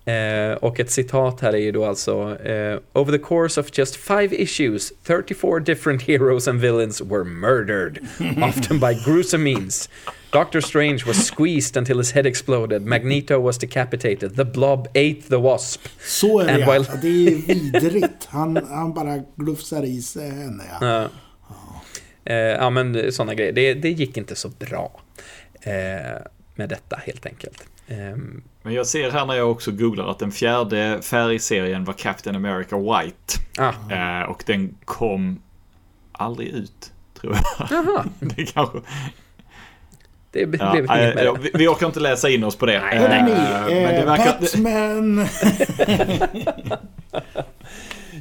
[0.08, 3.96] Eh, och ett citat här är ju då alltså eh, Over the course of just
[3.96, 8.00] five issues 34 different heroes and villains were murdered
[8.44, 9.90] often by gruesome means
[10.32, 15.38] Doctor Strange was squeezed until his head exploded Magneto was decapitated The Blob ate the
[15.38, 16.86] Wasp Så är det while...
[16.90, 16.96] ja.
[17.02, 18.26] Det är vidrigt.
[18.26, 20.88] Han, han bara glufsar i sig henne ja.
[20.88, 21.10] Ja,
[22.24, 23.52] eh, ja men sådana grejer.
[23.52, 25.02] Det, det gick inte så bra
[25.62, 25.72] eh,
[26.56, 27.64] med detta helt enkelt.
[27.88, 32.36] Ehm, Men jag ser här när jag också googlar att den fjärde färgserien var Captain
[32.36, 33.34] America White.
[33.58, 34.22] Ah.
[34.22, 35.40] Eh, och den kom
[36.12, 37.68] aldrig ut, tror jag.
[37.72, 38.06] Jaha.
[38.20, 38.80] det kanske...
[40.32, 41.34] Det blev ja, inget med det.
[41.42, 42.80] Vi, vi orkar inte läsa in oss på det.
[42.80, 43.84] Nej, nej, nej.
[43.84, 44.40] Eh, det verkar...
[44.40, 45.28] Batman!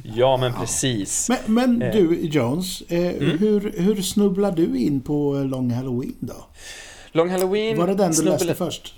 [0.15, 1.29] ja, men precis.
[1.29, 1.91] Men, men eh.
[1.91, 2.81] du, Jones.
[2.81, 3.37] Eh, mm?
[3.37, 6.45] hur, hur snubblar du in på Long Halloween då?
[7.11, 7.77] Long Halloween...
[7.77, 8.31] Var det den du snubbla...
[8.31, 8.93] läste först?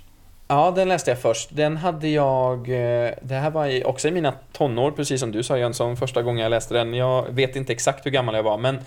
[0.52, 1.48] Ja, den läste jag först.
[1.52, 2.58] Den hade jag...
[2.58, 6.42] Eh, det här var också i mina tonår, precis som du sa Jönsson, första gången
[6.42, 6.94] jag läste den.
[6.94, 8.78] Jag vet inte exakt hur gammal jag var, men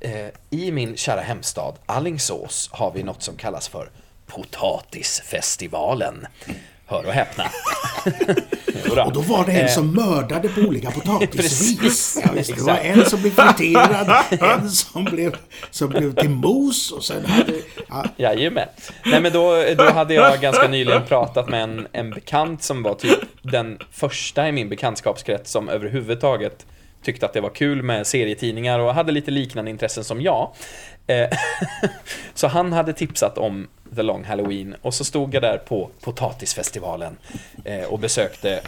[0.00, 3.90] eh, i min kära hemstad Allingsås har vi något som kallas för
[4.26, 6.26] Potatisfestivalen.
[6.88, 7.44] Hör och häpna.
[9.04, 12.18] och då var det en som mördade på olika potatisvis.
[12.24, 15.36] Ja, det var en som blev friterad, en som blev,
[15.70, 17.52] som blev till mos och sen hade...
[17.88, 18.04] Ja.
[18.16, 18.68] Jajamän.
[19.04, 22.94] Nej men då, då hade jag ganska nyligen pratat med en, en bekant som var
[22.94, 26.66] typ den första i min bekantskapskrets som överhuvudtaget
[27.02, 30.52] tyckte att det var kul med serietidningar och hade lite liknande intressen som jag.
[31.06, 31.28] Eh,
[32.34, 37.16] så han hade tipsat om The Long Halloween och så stod jag där på Potatisfestivalen
[37.64, 38.60] eh, och besökte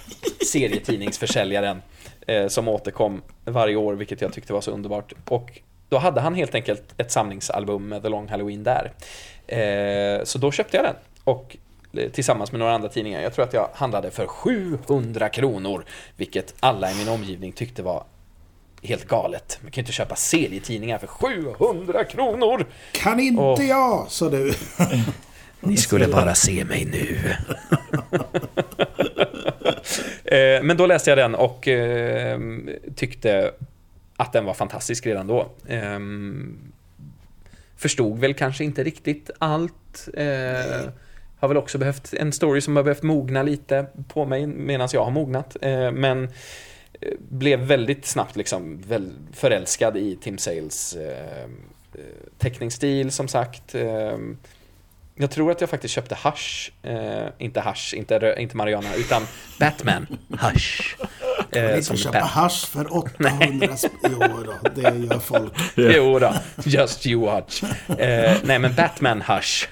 [0.52, 1.82] serietidningsförsäljaren
[2.26, 5.12] eh, som återkom varje år, vilket jag tyckte var så underbart.
[5.28, 8.92] Och då hade han helt enkelt ett samlingsalbum med The Long Halloween där.
[9.46, 11.56] Eh, så då köpte jag den och
[11.92, 13.20] eh, tillsammans med några andra tidningar.
[13.20, 15.84] Jag tror att jag handlade för 700 kronor,
[16.16, 18.04] vilket alla i min omgivning tyckte var
[18.82, 19.58] helt galet.
[19.62, 22.66] Man kan ju inte köpa serietidningar för 700 kronor!
[22.92, 23.62] Kan inte och...
[23.62, 24.54] jag, sa du.
[25.60, 27.18] Ni skulle bara se mig nu.
[30.24, 32.40] Eh, men då läste jag den och eh,
[32.96, 33.52] tyckte
[34.16, 35.48] att den var fantastisk redan då.
[35.68, 36.58] Ehm,
[37.76, 40.08] förstod väl kanske inte riktigt allt.
[40.14, 40.90] Eh,
[41.38, 45.04] har väl också behövt en story som har behövt mogna lite på mig medan jag
[45.04, 45.56] har mognat.
[45.92, 46.28] Men
[47.18, 48.82] blev väldigt snabbt liksom
[49.32, 51.42] förälskad i Tim Sales eh,
[51.94, 52.00] eh,
[52.38, 53.74] teckningsstil som sagt.
[53.74, 54.18] Eh,
[55.20, 59.22] jag tror att jag faktiskt köpte Hush, eh, inte Hush, inte, inte Mariana, utan
[59.58, 60.96] Batman Hush.
[61.50, 65.52] Du kan inte köpa Bat Hush för 800 Jo då, det gör folk.
[65.76, 65.96] Yeah.
[65.96, 66.34] Jo då,
[66.64, 67.62] just you watch.
[67.88, 69.68] Eh, nej men Batman Hush.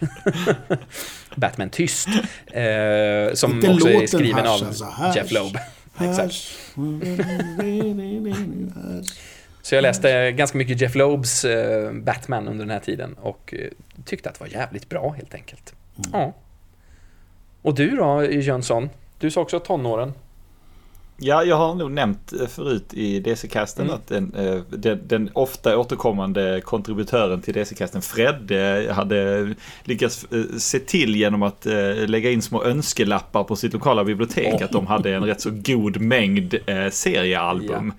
[1.34, 2.08] Batman Tyst.
[2.46, 5.58] Eh, som inte också är skriven hush, av alltså, Jeff Loeb.
[6.00, 6.34] Exakt.
[9.62, 13.70] Så jag läste ganska mycket Jeff Loebs eh, Batman under den här tiden och eh,
[14.04, 15.74] tyckte att det var jävligt bra helt enkelt.
[15.96, 16.20] Mm.
[16.20, 16.32] Ja.
[17.62, 18.90] Och du då, Jönsson?
[19.18, 20.12] Du sa också tonåren.
[21.18, 23.94] Ja, jag har nog nämnt eh, förut i DC-casten mm.
[23.94, 28.52] att den, eh, den, den, ofta återkommande kontributören till DC-casten, Fred,
[28.90, 29.54] hade
[29.84, 30.26] lyckats
[30.58, 31.66] se till genom att
[32.06, 34.64] lägga in små önskelappar på sitt lokala bibliotek oh.
[34.64, 36.54] att de hade en rätt så god mängd
[36.90, 37.92] seriealbum.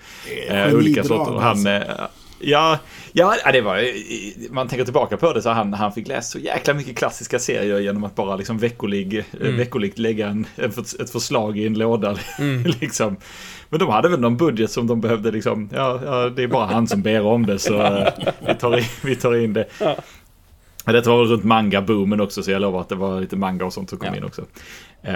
[0.50, 0.74] Ja.
[0.74, 1.34] Olika sorter.
[1.34, 2.08] Han, alltså.
[2.40, 2.80] Ja,
[3.14, 3.84] ja, det var
[4.54, 7.80] man tänker tillbaka på det så han, han fick läsa så jäkla mycket klassiska serier
[7.80, 9.58] genom att bara liksom veckolig, mm.
[9.58, 10.46] veckoligt lägga en,
[11.00, 12.18] ett förslag i en låda.
[12.40, 12.64] Mm.
[12.82, 13.18] liksom.
[13.70, 16.66] Men de hade väl någon budget som de behövde liksom, ja, ja det är bara
[16.66, 18.08] han som ber om det så eh,
[18.48, 19.66] vi, tar in, vi tar in det.
[19.80, 19.96] Ja.
[20.86, 23.90] Det var runt manga-boomen också så jag lovar att det var lite manga och sånt
[23.90, 24.16] som kom ja.
[24.16, 24.46] in också.
[25.04, 25.14] Uh,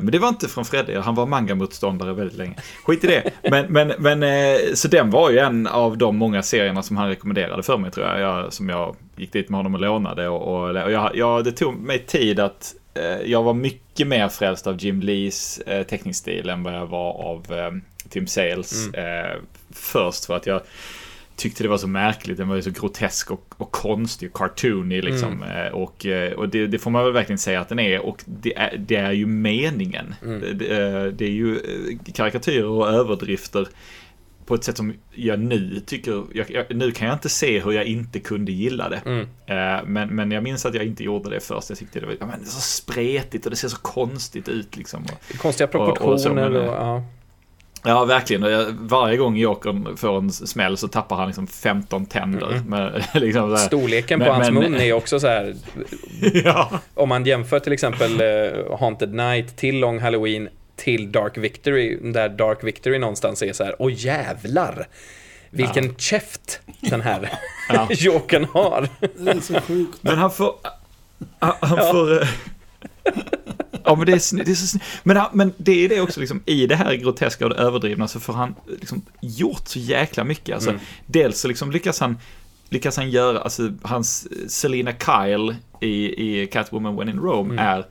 [0.00, 2.56] men det var inte från Fredde, han var manga-motståndare väldigt länge.
[2.84, 3.30] Skit i det.
[3.50, 7.08] Men, men, men uh, så den var ju en av de många serierna som han
[7.08, 8.20] rekommenderade för mig tror jag.
[8.20, 10.28] jag som jag gick dit med honom och lånade.
[10.28, 14.66] Och, och, jag, jag, det tog mig tid att uh, jag var mycket mer frälst
[14.66, 17.46] av Jim Lees teckningsstil än vad jag var av
[18.08, 18.88] Tim Sales.
[18.94, 19.40] Mm.
[19.72, 20.60] först för att jag
[21.40, 22.36] tyckte det var så märkligt.
[22.38, 25.42] Den var ju så grotesk och, och konstig och cartoony liksom.
[25.42, 25.66] Mm.
[25.66, 28.06] Eh, och, eh, och det, det, får man väl verkligen säga att den är.
[28.06, 30.14] Och det är, det är ju meningen.
[30.22, 30.58] Mm.
[30.58, 31.58] Det, eh, det, är ju
[32.14, 33.68] karikatyrer och överdrifter
[34.46, 37.72] på ett sätt som jag nu tycker, jag, jag, nu kan jag inte se hur
[37.72, 39.02] jag inte kunde gilla det.
[39.06, 39.92] Mm.
[39.92, 41.68] men, men jag minns att jag inte gjorde det först.
[41.68, 44.76] Jag tyckte det var, men det är så spretigt och det ser så konstigt ut
[44.76, 45.04] liksom.
[45.38, 47.04] Konstiga proportioner och, och, så, men, och ja.
[47.82, 48.76] Ja, verkligen.
[48.88, 52.52] Varje gång Jokern får en smäll så tappar han liksom 15 tänder.
[52.52, 52.64] Mm.
[52.64, 55.54] Med, liksom Storleken men, på hans men, mun är också så här.
[56.44, 56.70] ja.
[56.94, 62.28] Om man jämför till exempel uh, Haunted Night till Long Halloween till Dark Victory, där
[62.28, 64.86] Dark Victory någonstans är så här, åh jävlar!
[65.50, 65.92] Vilken ja.
[65.98, 67.30] käft den här
[67.68, 67.88] ja.
[67.90, 68.88] Jokern har.
[69.18, 69.98] Det är så sjukt.
[70.02, 70.54] Men han får...
[71.38, 71.92] Han, han ja.
[71.92, 72.28] får...
[73.80, 76.42] Eh, Ja, men det är, det är så men, men det är det också, liksom,
[76.46, 80.54] i det här groteska och det överdrivna så får han liksom gjort så jäkla mycket.
[80.54, 80.82] Alltså, mm.
[81.06, 82.16] Dels så liksom lyckas han
[82.70, 87.58] lyckas han göra, alltså hans Selina Kyle i, i Catwoman When in Rome mm.
[87.58, 87.86] är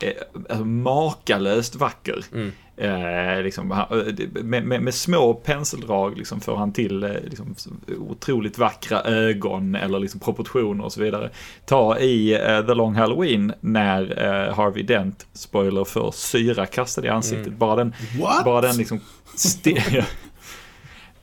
[0.00, 0.12] eh,
[0.48, 2.24] alltså, makalöst vacker.
[2.32, 2.52] Mm.
[2.76, 7.54] Eh, liksom, eh, med, med, med, små penseldrag liksom, får han till eh, liksom,
[7.98, 11.30] otroligt vackra ögon eller liksom, proportioner och så vidare.
[11.64, 17.08] Ta i eh, The Long Halloween när eh, Harvey Dent, spoiler, får syra kastad i
[17.08, 17.46] ansiktet.
[17.46, 17.58] Mm.
[17.58, 18.44] Bara den, What?
[18.44, 19.00] bara den liksom...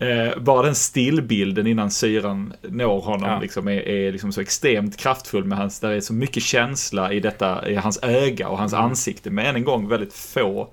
[0.01, 3.39] Eh, bara den stillbilden innan syran når honom ja.
[3.39, 7.19] liksom är, är liksom så extremt kraftfull med hans, där är så mycket känsla i
[7.19, 8.85] detta, i hans öga och hans mm.
[8.85, 9.29] ansikte.
[9.29, 10.69] Men än en gång väldigt få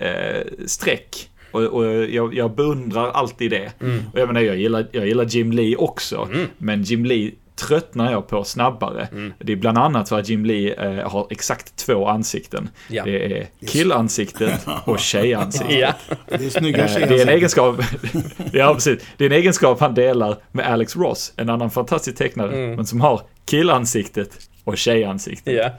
[0.00, 1.30] eh, streck.
[1.52, 3.72] Och, och jag, jag beundrar alltid det.
[3.80, 4.02] Mm.
[4.12, 6.28] Och jag menar, jag gillar, jag gillar Jim Lee också.
[6.32, 6.46] Mm.
[6.58, 9.08] Men Jim Lee tröttnar jag på snabbare.
[9.12, 9.32] Mm.
[9.38, 12.68] Det är bland annat för att Jim Lee eh, har exakt två ansikten.
[12.88, 13.04] Ja.
[13.04, 15.78] Det är killansiktet och tjejansiktet.
[15.78, 15.92] Ja.
[16.26, 17.76] Det är snygga eh, Det är en egenskap,
[18.52, 19.02] ja, precis.
[19.16, 22.76] Det är en egenskap han delar med Alex Ross, en annan fantastisk tecknare, mm.
[22.76, 23.20] men som har
[23.50, 25.54] killansiktet och tjejansiktet.
[25.54, 25.70] Ja.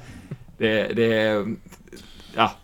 [0.57, 1.45] Det, det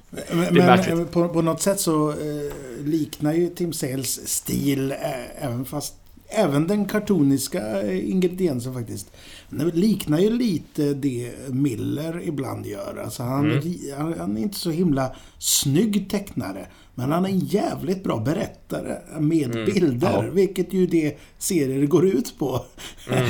[0.10, 5.66] men, men på, på, något sätt så eh, liknar ju Tim Sales stil eh, även
[5.66, 5.94] fast
[6.30, 9.12] Även den kartoniska eh, ingrediensen faktiskt.
[9.50, 13.02] Den liknar ju lite det Miller ibland gör.
[13.04, 13.74] Alltså han, mm.
[13.98, 16.68] han, han, är inte så himla snygg tecknare.
[16.96, 19.66] Men han är en jävligt bra berättare med mm.
[19.66, 20.24] bilder.
[20.24, 20.32] Ja.
[20.32, 22.66] Vilket ju det serier går ut på.
[23.12, 23.30] Mm.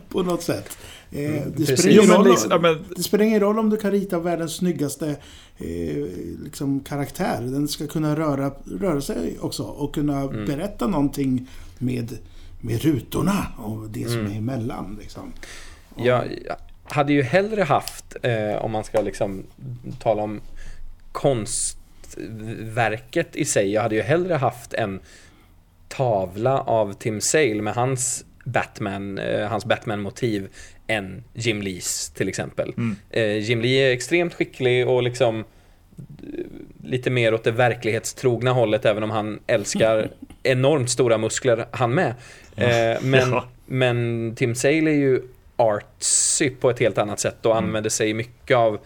[0.08, 0.78] på något sätt.
[1.10, 2.84] Eh, det, spelar ingen roll, liksom, men...
[2.96, 5.16] det spelar ingen roll om du kan rita världens snyggaste
[5.58, 6.06] eh,
[6.44, 7.42] liksom karaktär.
[7.42, 10.46] Den ska kunna röra, röra sig också och kunna mm.
[10.46, 11.48] berätta någonting
[11.78, 12.18] med,
[12.60, 14.32] med rutorna och det som mm.
[14.32, 14.98] är emellan.
[15.00, 15.32] Liksom.
[15.94, 16.06] Och...
[16.06, 16.24] Jag
[16.84, 19.42] hade ju hellre haft, eh, om man ska liksom
[19.98, 20.40] tala om
[21.12, 25.00] konstverket i sig, jag hade ju hellre haft en
[25.88, 30.48] tavla av Tim Sale med hans Batman, eh, hans Batman-motiv
[30.86, 32.74] än Jim Lees till exempel.
[32.76, 32.96] Mm.
[33.10, 35.44] Eh, Jim Lee är extremt skicklig och liksom eh,
[36.84, 40.10] lite mer åt det verklighetstrogna hållet även om han älskar
[40.42, 42.14] enormt stora muskler han med.
[42.56, 43.44] Eh, men, ja.
[43.66, 45.22] men Tim Sale är ju
[45.56, 47.64] artsy på ett helt annat sätt och mm.
[47.64, 48.78] använder sig mycket av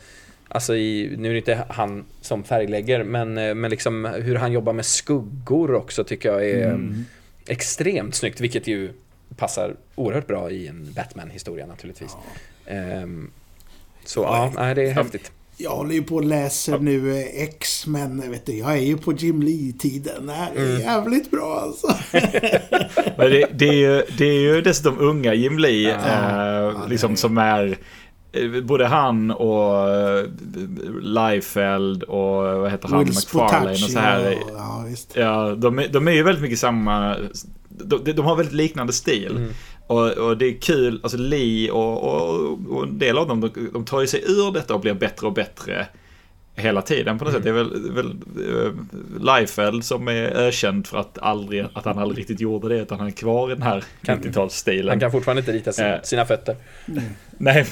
[0.52, 4.52] Alltså i, nu är det inte han som färglägger men, eh, men liksom hur han
[4.52, 7.04] jobbar med skuggor också tycker jag är mm.
[7.46, 8.92] extremt snyggt vilket ju
[9.40, 12.16] passar oerhört bra i en Batman-historia naturligtvis.
[12.66, 13.02] Ja.
[13.02, 13.30] Um,
[14.04, 15.32] så ja, nej, det är häftigt.
[15.56, 18.96] Jag håller ju på och läser nu eh, X, men vet du, jag är ju
[18.96, 20.26] på Jim Lee-tiden.
[20.26, 20.80] Det här är mm.
[20.80, 21.86] jävligt bra alltså.
[23.16, 27.16] men det, det, är ju, det är ju dessutom unga Jim Lee, ja, eh, liksom
[27.16, 27.78] som är
[28.32, 30.24] Eh, både han och eh,
[31.02, 34.38] Leifeld och vad heter han, Will McFarlane och så här.
[34.56, 35.16] Ja, visst.
[35.16, 37.16] Ja, de, är- de är ju väldigt mycket samma...
[37.84, 39.36] De, de har väldigt liknande stil.
[39.36, 39.50] Mm.
[39.86, 43.68] Och, och det är kul, alltså Lee och, och, och en del av dem, de,
[43.72, 45.86] de tar ju sig ur detta och blir bättre och bättre
[46.54, 47.42] hela tiden på något sätt.
[47.42, 48.06] Det är väl, väl
[48.38, 48.72] uh,
[49.20, 53.06] Liefeld som är ökänd för att, aldrig, att han aldrig riktigt gjorde det, utan han
[53.06, 54.88] är kvar i den här Kan- 90-talsstilen.
[54.88, 56.02] Han kan fortfarande inte rita sin, Eh.
[56.02, 56.56] sina fötter.
[57.38, 57.66] Nej,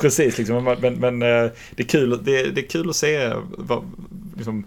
[0.00, 0.38] precis.
[0.38, 0.64] Liksom.
[0.64, 3.84] Men, men, men eh, det, är kul, det, det är kul att se vad,
[4.36, 4.66] liksom,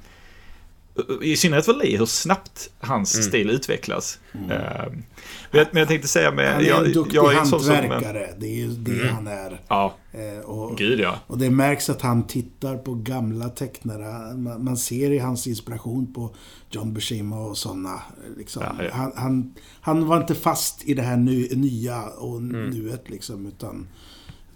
[1.22, 3.28] i synnerhet för Lee, hur snabbt hans Mm.
[3.28, 4.20] stil utvecklas.
[4.34, 5.04] Eh, men,
[5.52, 6.54] jag, men jag tänkte säga med...
[6.54, 8.30] Han är jag, en duktig jag är en sån som, hantverkare.
[8.38, 9.16] det är ju det Mm.
[9.16, 9.62] han är.
[9.68, 11.20] Ja, Eh, och, gud ja.
[11.28, 14.36] och det märks att han tittar på gamla tecknare.
[14.38, 16.36] Man, man ser i hans inspiration på
[16.72, 18.02] John Buscema och sådana.
[18.38, 18.64] Liksom.
[18.78, 18.90] Ja, ja.
[18.94, 22.70] Han, han, han var inte fast i det här ny, nya och Mm.
[22.70, 23.46] nuet liksom.
[23.46, 23.88] Utan,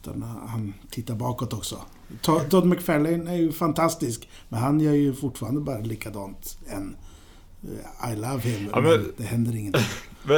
[0.02, 1.82] utan han tittar bakåt också.
[2.50, 4.30] Todd McFarlane är ju fantastisk.
[4.50, 6.96] Men han gör ju fortfarande bara likadant än
[7.64, 8.70] eh, I love him.
[8.74, 9.82] Ja, men, det händer ingenting.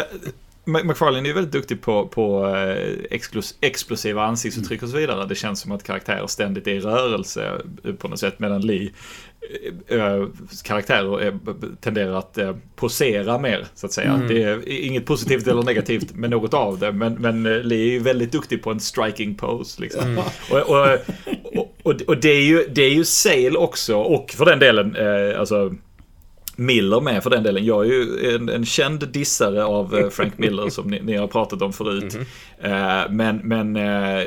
[0.65, 3.19] Mc- McFarlane är ju väldigt duktig på, på eh,
[3.61, 5.25] explosiva ansiktsuttryck och så vidare.
[5.25, 8.39] Det känns som att karaktärer ständigt är i rörelse eh, på något sätt.
[8.39, 8.91] Medan Lee
[9.87, 10.27] eh, eh,
[10.63, 11.33] karaktärer eh,
[11.81, 12.37] tenderar att
[12.75, 14.21] posera mer, så att säga.
[14.27, 16.91] Det är inget positivt eller negativt med något av det.
[16.91, 19.81] Men, men Lee är ju väldigt duktig på en striking pose.
[19.81, 20.21] Liksom.
[20.51, 20.87] Och, och,
[21.53, 24.95] och, och, och det är ju, det är ju Sale också, och för den delen,
[25.37, 25.75] alltså
[26.61, 27.65] Miller med för den delen.
[27.65, 31.27] Jag är ju en, en känd dissare av eh, Frank Miller som ni, ni har
[31.27, 32.17] pratat om förut.
[32.59, 34.23] Eh, men men eh,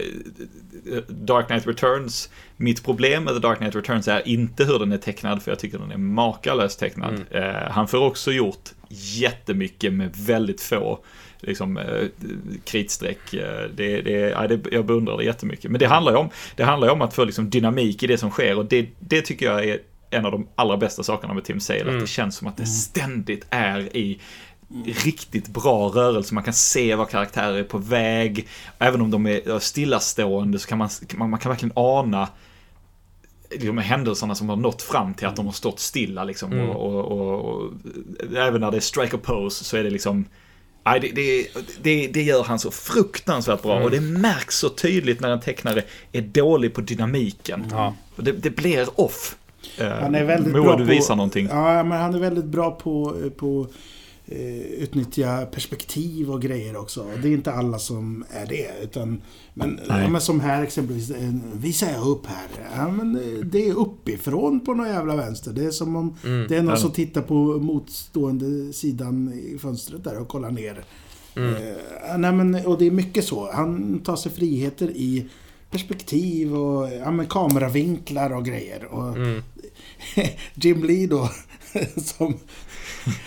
[1.08, 4.98] Dark Knight Returns, mitt problem med The Dark Knight Returns är inte hur den är
[4.98, 7.20] tecknad, för jag tycker den är makalöst tecknad.
[7.30, 10.98] Eh, han får också gjort jättemycket med väldigt få
[11.40, 12.06] liksom, eh,
[12.64, 13.18] kritstreck.
[13.76, 15.70] Det, det, ja, det, jag beundrar det jättemycket.
[15.70, 18.30] Men det handlar ju om, det handlar om att få liksom, dynamik i det som
[18.30, 19.78] sker och det, det tycker jag är
[20.14, 21.94] en av de allra bästa sakerna med Tim Sale.
[21.94, 24.20] Att det känns som att det ständigt är i
[24.86, 26.34] riktigt bra rörelse.
[26.34, 28.48] Man kan se var karaktärer är på väg.
[28.78, 32.28] Även om de är stillastående så kan man, man, man kan verkligen ana
[33.50, 36.24] liksom, händelserna som har nått fram till att de har stått stilla.
[36.24, 36.70] Liksom, Mm.
[36.70, 37.72] och, och, och, och,
[38.36, 40.24] även när det är strike a pose så är det liksom
[40.86, 41.46] Nej, det, det,
[41.82, 43.84] det, det gör han så fruktansvärt bra Mm.
[43.84, 47.64] och det märks så tydligt när en tecknare är dålig på dynamiken.
[48.16, 49.36] Och det, det blir off.
[49.78, 50.90] Eh, Han är väldigt Moa, bra du på...
[50.90, 51.46] visar någonting.
[51.50, 53.66] Ja, men han är väldigt bra på, på
[54.26, 57.06] eh, utnyttja perspektiv och grejer också.
[57.22, 58.70] Det är inte alla som är det.
[58.82, 59.22] Utan,
[59.54, 62.46] men, ja, men som här exempelvis, eh, visar jag upp här.
[62.76, 65.52] Ja, men eh, det är uppifrån på någon jävla vänster.
[65.52, 66.46] Det är som om Mm.
[66.48, 66.76] det är någon Ja.
[66.76, 70.84] som tittar på motstående sidan i fönstret där och kollar ner.
[71.36, 71.54] Mm.
[71.54, 73.50] Eh, nej, men, och det är mycket så.
[73.52, 75.26] Han tar sig friheter i
[75.74, 78.84] perspektiv och ja, men, kameravinklar och grejer.
[78.84, 79.42] Och, Mm.
[80.54, 81.30] Jim Lee då,
[81.96, 82.38] som,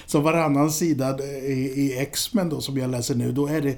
[0.05, 3.77] som varannan sida i, i X-Men då, som jag läser nu, då är det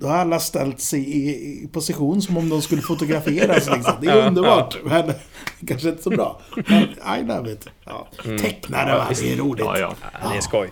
[0.00, 1.30] då har alla ställt sig i,
[1.64, 3.70] i position som om de skulle fotograferas.
[3.70, 3.94] Liksom.
[4.00, 5.12] Det är underbart, men
[5.66, 6.40] kanske inte så bra.
[6.66, 6.82] Men
[7.18, 7.68] I love it.
[7.84, 8.08] Ja.
[8.22, 9.06] Tecknare, va?
[9.20, 9.64] Det är roligt.
[9.64, 9.94] Ja, ja.
[10.22, 10.70] Ja, det är skoj.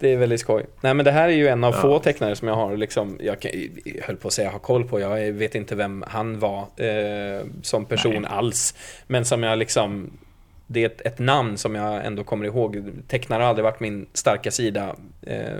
[0.00, 0.66] Det är väldigt skoj.
[0.80, 3.40] Nej men det här är ju en av få tecknare som jag har liksom, jag,
[3.40, 3.50] kan-
[3.84, 7.40] jag höll på att säga har koll på, jag vet inte vem han var eh,
[7.62, 8.74] som person alls.
[9.06, 10.10] Men som jag liksom,
[10.66, 12.84] det är ett, ett namn som jag ändå kommer ihåg.
[13.08, 14.96] Tecknare har aldrig varit min starka sida.
[15.22, 15.58] Eh,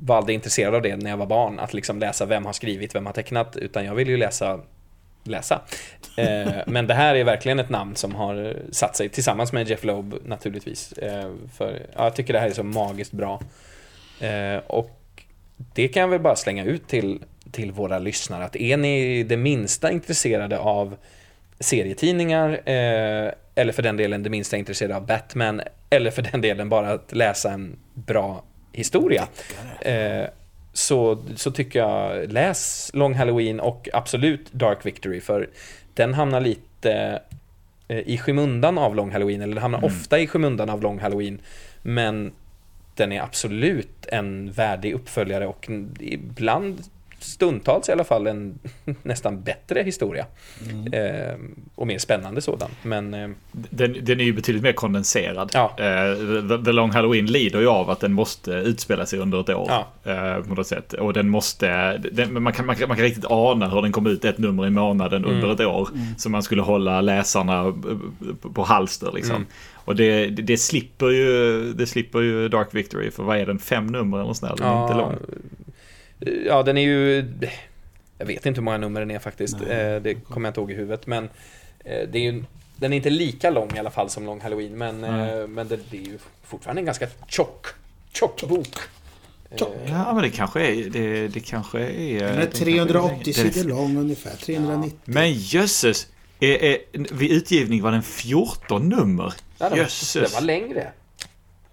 [0.00, 2.94] var aldrig intresserad av det när jag var barn, att liksom läsa vem har skrivit,
[2.94, 4.60] vem har tecknat, utan jag vill ju läsa
[5.30, 5.60] läsa.
[6.16, 9.84] Eh, men det här är verkligen ett namn som har satt sig tillsammans med Jeff
[9.84, 10.92] Loeb naturligtvis.
[10.92, 13.40] Eh, för ja, jag tycker det här är så magiskt bra.
[14.20, 15.00] Eh, och
[15.74, 19.36] det kan jag väl bara slänga ut till, till våra lyssnare att är ni det
[19.36, 20.96] minsta intresserade av
[21.60, 22.60] serietidningar
[23.54, 25.60] eller för den delen det minsta intresserade av Batman
[25.90, 29.28] eller för den delen bara att läsa en bra historia
[29.80, 30.24] eh,
[30.78, 35.48] så, så tycker jag läs Long Halloween och absolut Dark Victory för
[35.94, 37.22] den hamnar lite
[37.88, 41.40] eh, i skymundan av Long Halloween eller den hamnar ofta i skymundan av Long Halloween
[41.82, 42.32] men
[42.94, 45.70] den är absolut en värdig uppföljare och
[46.00, 46.82] ibland
[47.18, 48.58] stundtals i alla fall en
[49.02, 50.26] nästan bättre historia.
[50.92, 51.34] Eh,
[51.74, 52.70] och mer spännande sådan.
[52.82, 55.50] Men eh, Den, den är ju betydligt mer kondenserad.
[55.54, 55.74] Ja.
[55.78, 56.14] Eh,
[56.48, 59.70] The, The Long Halloween lider ju av att den måste utspela sig under ett år.
[59.70, 60.12] Ja.
[60.12, 60.92] eh, På något sätt.
[60.92, 64.10] Och den måste, den, man, kan, man, kan, man kan riktigt ana hur den kommer
[64.10, 65.34] ut ett nummer i månaden Mm.
[65.36, 65.88] under ett år.
[66.18, 67.72] Så man skulle hålla läsarna
[68.42, 69.36] på- på halster liksom.
[69.36, 69.46] Mm.
[69.74, 73.58] Och det, det, det, slipper ju, det slipper ju Dark Victory, för vad är den?
[73.58, 74.64] Fem nummer eller något sånt där?
[74.64, 75.14] Den är inte lång.
[76.46, 77.24] Ja, den är ju...
[78.18, 79.56] Jag vet inte hur många nummer den är faktiskt.
[79.68, 79.94] Nej.
[79.94, 81.06] Eh, det kommer jag inte ihåg i huvudet.
[81.06, 81.24] Men
[81.84, 82.44] eh, det är ju
[82.76, 85.78] Den är inte lika lång i alla fall som Long Halloween, men, eh, men det,
[85.90, 87.66] det är ju fortfarande en ganska tjock,
[88.12, 88.68] tjock bok.
[89.56, 89.76] Tjock.
[89.86, 90.90] Ja, men det kanske är...
[90.90, 92.18] Det, det kanske är...
[92.20, 94.36] Den är det kanske 380 det- sidor lång ungefär.
[94.36, 94.98] 390.
[95.04, 96.06] Men jösses!
[96.38, 99.34] Vid utgivning var den 14 nummer.
[99.58, 100.34] Ja, det, var, det Jösses!
[100.34, 100.92] var längre.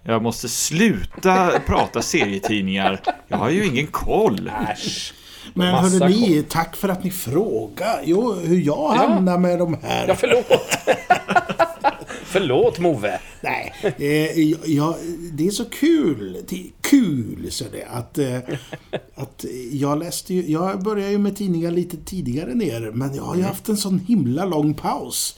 [0.07, 3.01] Jag måste sluta prata serietidningar.
[3.27, 4.51] Jag har ju ingen koll.
[4.69, 5.13] Äsch.
[5.53, 8.01] Men hörde ni, tack för att ni frågar.
[8.03, 10.07] Jo, hur jag hamnar med de här.
[10.07, 10.45] Ja, förlåt.
[12.25, 13.19] förlåt Move.
[13.41, 14.95] Nej, eh, jag,
[15.31, 16.37] det är så kul.
[16.49, 17.85] Det är kul, så det.
[17.85, 18.37] Att, eh,
[19.15, 23.35] att jag läste ju, Jag började ju med tidningar lite tidigare ner, men jag har
[23.35, 25.37] ju haft en sån himla lång paus.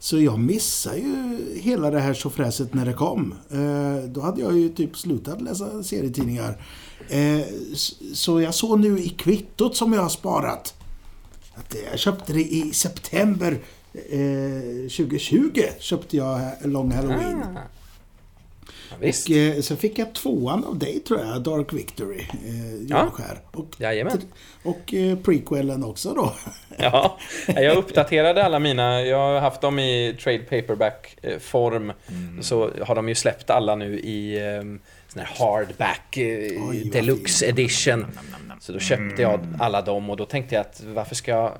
[0.00, 3.34] Så jag missade ju hela det här tjofräset när det kom.
[3.50, 6.64] Eh, då hade jag ju typ slutat läsa serietidningar.
[7.08, 7.40] Eh,
[8.12, 10.74] så jag såg nu i kvittot som jag har sparat
[11.54, 13.60] att jag köpte det i september
[13.92, 15.62] eh, 2020.
[15.78, 17.42] Köpte jag Long Halloween.
[17.42, 17.77] Ah.
[19.00, 19.28] Ja, visst.
[19.28, 22.26] Och eh, sen fick jag tvåan av dig tror jag, Dark Victory.
[22.44, 23.40] Eh, Julskär.
[23.52, 24.20] Och, Jajamän.
[24.62, 26.32] och eh, prequelen också då.
[26.80, 29.02] Ja, jag uppdaterade alla mina.
[29.02, 31.92] Jag har haft dem i trade paperback-form.
[32.08, 32.42] Mm.
[32.42, 37.46] Så har de ju släppt alla nu i um, sån här hardback eh, vad deluxe
[37.46, 38.06] edition.
[38.60, 41.52] Så då köpte jag alla dem och då tänkte jag att varför ska jag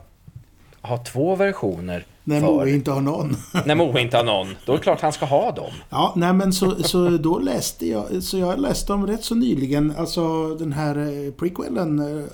[0.89, 2.47] ha två versioner När för?
[2.47, 3.37] Moe inte har någon.
[3.67, 4.57] När Moe inte har någon.
[4.65, 5.71] Då är det klart han ska ha dem.
[5.91, 9.95] Ja, nej men så, så då läste jag, så jag läste dem rätt så nyligen,
[9.97, 12.25] alltså den här eh, prequelen, eh,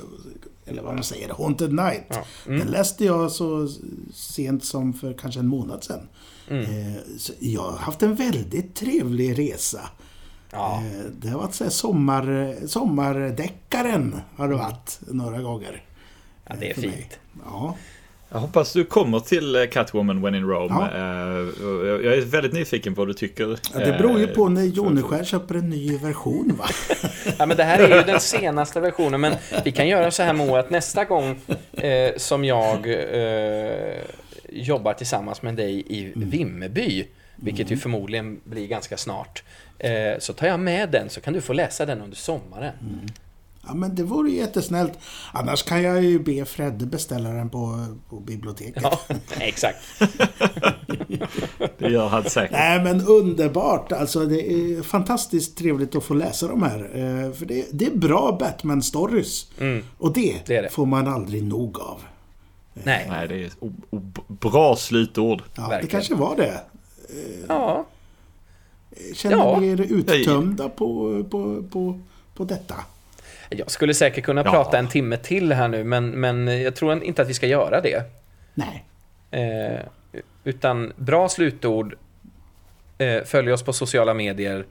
[0.66, 2.06] eller vad man säger, Haunted Night.
[2.08, 2.24] Ja.
[2.46, 2.58] Mm.
[2.58, 3.68] Den läste jag så
[4.14, 6.08] sent som för kanske en månad sedan.
[6.48, 6.62] Mm.
[6.64, 9.80] Eh, så jag har haft en väldigt trevlig resa.
[10.50, 10.82] Ja.
[11.20, 15.82] Det har varit så här sommar, sommardeckaren har det varit några gånger.
[16.46, 16.90] ja, det är mig.
[16.90, 17.18] fint.
[17.44, 17.76] Ja.
[18.30, 20.66] Jag hoppas du kommer till eh, Catwoman When in Rome.
[20.70, 20.90] Ja.
[20.94, 23.58] Eh, Jag är väldigt nyfiken på vad du tycker.
[23.74, 26.64] Ja, det beror ju Eh, på när Joneskär köper en ny version va?
[27.38, 30.32] Ja, men det här är ju den senaste versionen, men vi kan göra så här
[30.32, 31.40] Moa, att nästa gång
[31.72, 33.94] eh, som jag eh,
[34.48, 37.06] jobbar tillsammans med dig i Vimmerby,
[37.36, 39.42] vilket ju förmodligen blir ganska snart,
[39.78, 42.72] eh, så tar jag med den så kan du få läsa den under sommaren.
[43.66, 44.92] Ja men det vore ju jättesnällt.
[45.32, 48.82] Annars kan jag ju be Fredde beställa den på, på biblioteket.
[48.82, 48.98] Ja,
[49.40, 49.78] exakt.
[51.78, 52.52] Det gör han säkert.
[52.52, 53.92] Nej men underbart.
[53.92, 56.78] Alltså det är fantastiskt trevligt att få läsa de här.
[56.78, 59.46] Eh, För det, det är bra Batman-stories.
[59.98, 60.42] Och det, Mm.
[60.46, 60.68] Det det.
[60.68, 62.00] får man aldrig nog av.
[62.74, 63.06] Nej.
[63.10, 63.50] Nej, det är
[64.50, 65.42] bra slutord.
[65.54, 65.90] Ja, det Verkligen.
[65.90, 66.60] kanske var det.
[67.48, 67.86] Ja,
[69.14, 69.58] Känner Ja.
[69.60, 72.00] ni er uttömda på, på, på,
[72.34, 72.74] på detta?
[73.50, 74.50] Jag skulle säkert kunna Ja.
[74.50, 77.80] prata en timme till här nu, men, men jag tror inte att vi ska göra
[77.80, 78.02] det.
[78.54, 78.84] Nej.
[79.30, 79.80] Eh,
[80.44, 81.94] utan bra slutord.
[82.98, 84.64] Eh, följ oss på sociala medier.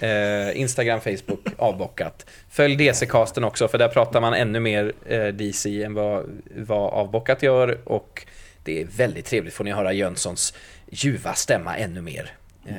[0.00, 2.26] Eh, Instagram, Facebook, avbockat.
[2.50, 6.24] Följ DC-casten också, för där pratar man ännu mer eh, DC än vad,
[6.56, 7.78] vad avbockat gör.
[7.84, 8.26] Och
[8.64, 10.54] det är väldigt trevligt, får ni höra Jönssons
[10.90, 12.30] ljuva stämma ännu mer.
[12.66, 12.74] Eh,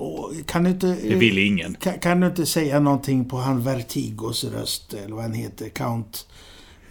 [0.00, 0.86] Och kan du inte...
[0.86, 1.74] Det vill ingen.
[1.74, 6.26] Kan, kan du inte säga någonting på han Vertigos röst, eller vad han heter, Count...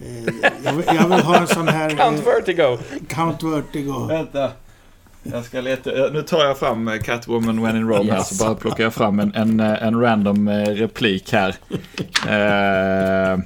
[0.00, 0.24] Eh,
[0.64, 1.90] jag, vill, jag vill ha en sån här...
[1.96, 2.78] Count eh, Vertigo!
[3.08, 4.06] Count Vertigo.
[4.08, 4.52] Vänta.
[5.22, 6.06] Jag ska leta.
[6.06, 8.94] eh, Nu tar jag fram eh, Catwoman When in Rome här, så bara plockar jag
[8.94, 11.56] fram en, en, en random replik här.
[12.28, 13.38] Eh,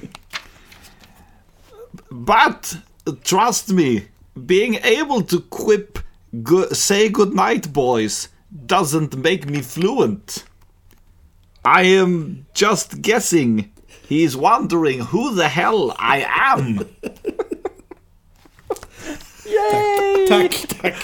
[2.11, 2.77] But,
[3.23, 4.01] trust me,
[4.35, 5.99] being able to quip
[6.31, 10.45] go, say good night boys doesn't make me fluent.
[11.65, 13.71] I am just guessing.
[14.09, 16.25] He is wondering who the hell I
[16.55, 16.85] am.
[20.29, 20.53] Tack,
[20.83, 20.95] tack.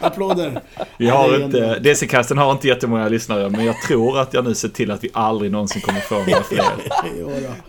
[0.00, 0.60] Applåder.
[0.96, 4.54] Vi Ja, har inte, DC-casten har inte jättemånga lyssnare, men jag tror att jag nu
[4.54, 6.64] ser till att vi aldrig någonsin kommer få några fler.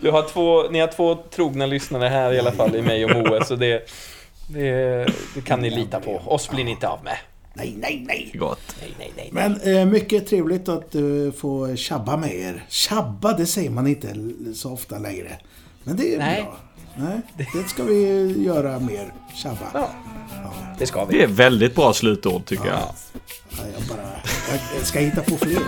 [0.00, 3.10] Du har två, ni har två trogna lyssnare här i alla fall, i mig och
[3.10, 3.90] Moe, så det,
[4.48, 6.22] det, det kan ni lita på.
[6.26, 7.16] Oss blir ni inte av med.
[7.54, 8.30] Nej, nej, nej.
[8.34, 8.76] Gott.
[8.80, 9.28] Nej, nej, nej.
[9.32, 12.64] Men eh, mycket trevligt att uh, få tjabba med er.
[12.68, 14.14] Tjabba, det säger man inte
[14.54, 15.38] så ofta längre.
[15.84, 16.42] Men det är Nej.
[16.42, 16.56] bra.
[16.96, 19.12] Nej, det ska vi göra mer.
[19.34, 19.66] Tjabba.
[19.74, 19.90] Ja,
[20.78, 21.16] det ska vi.
[21.16, 22.78] Det är väldigt bra slutord tycker jag.
[22.78, 22.94] Ja,
[23.74, 24.08] jag bara...
[24.76, 25.62] Jag, ska hitta på fler.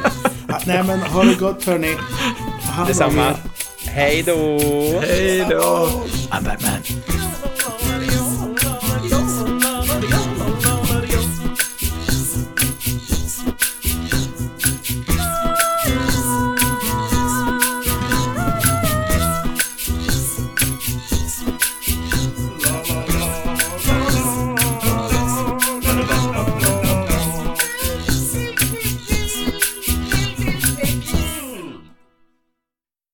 [0.48, 1.96] Ja, nej, men ha det gott hörni.
[2.86, 3.34] Detsamma.
[3.84, 4.58] Hej då!
[5.00, 5.88] Hej då!
[6.30, 6.82] I'm Batman.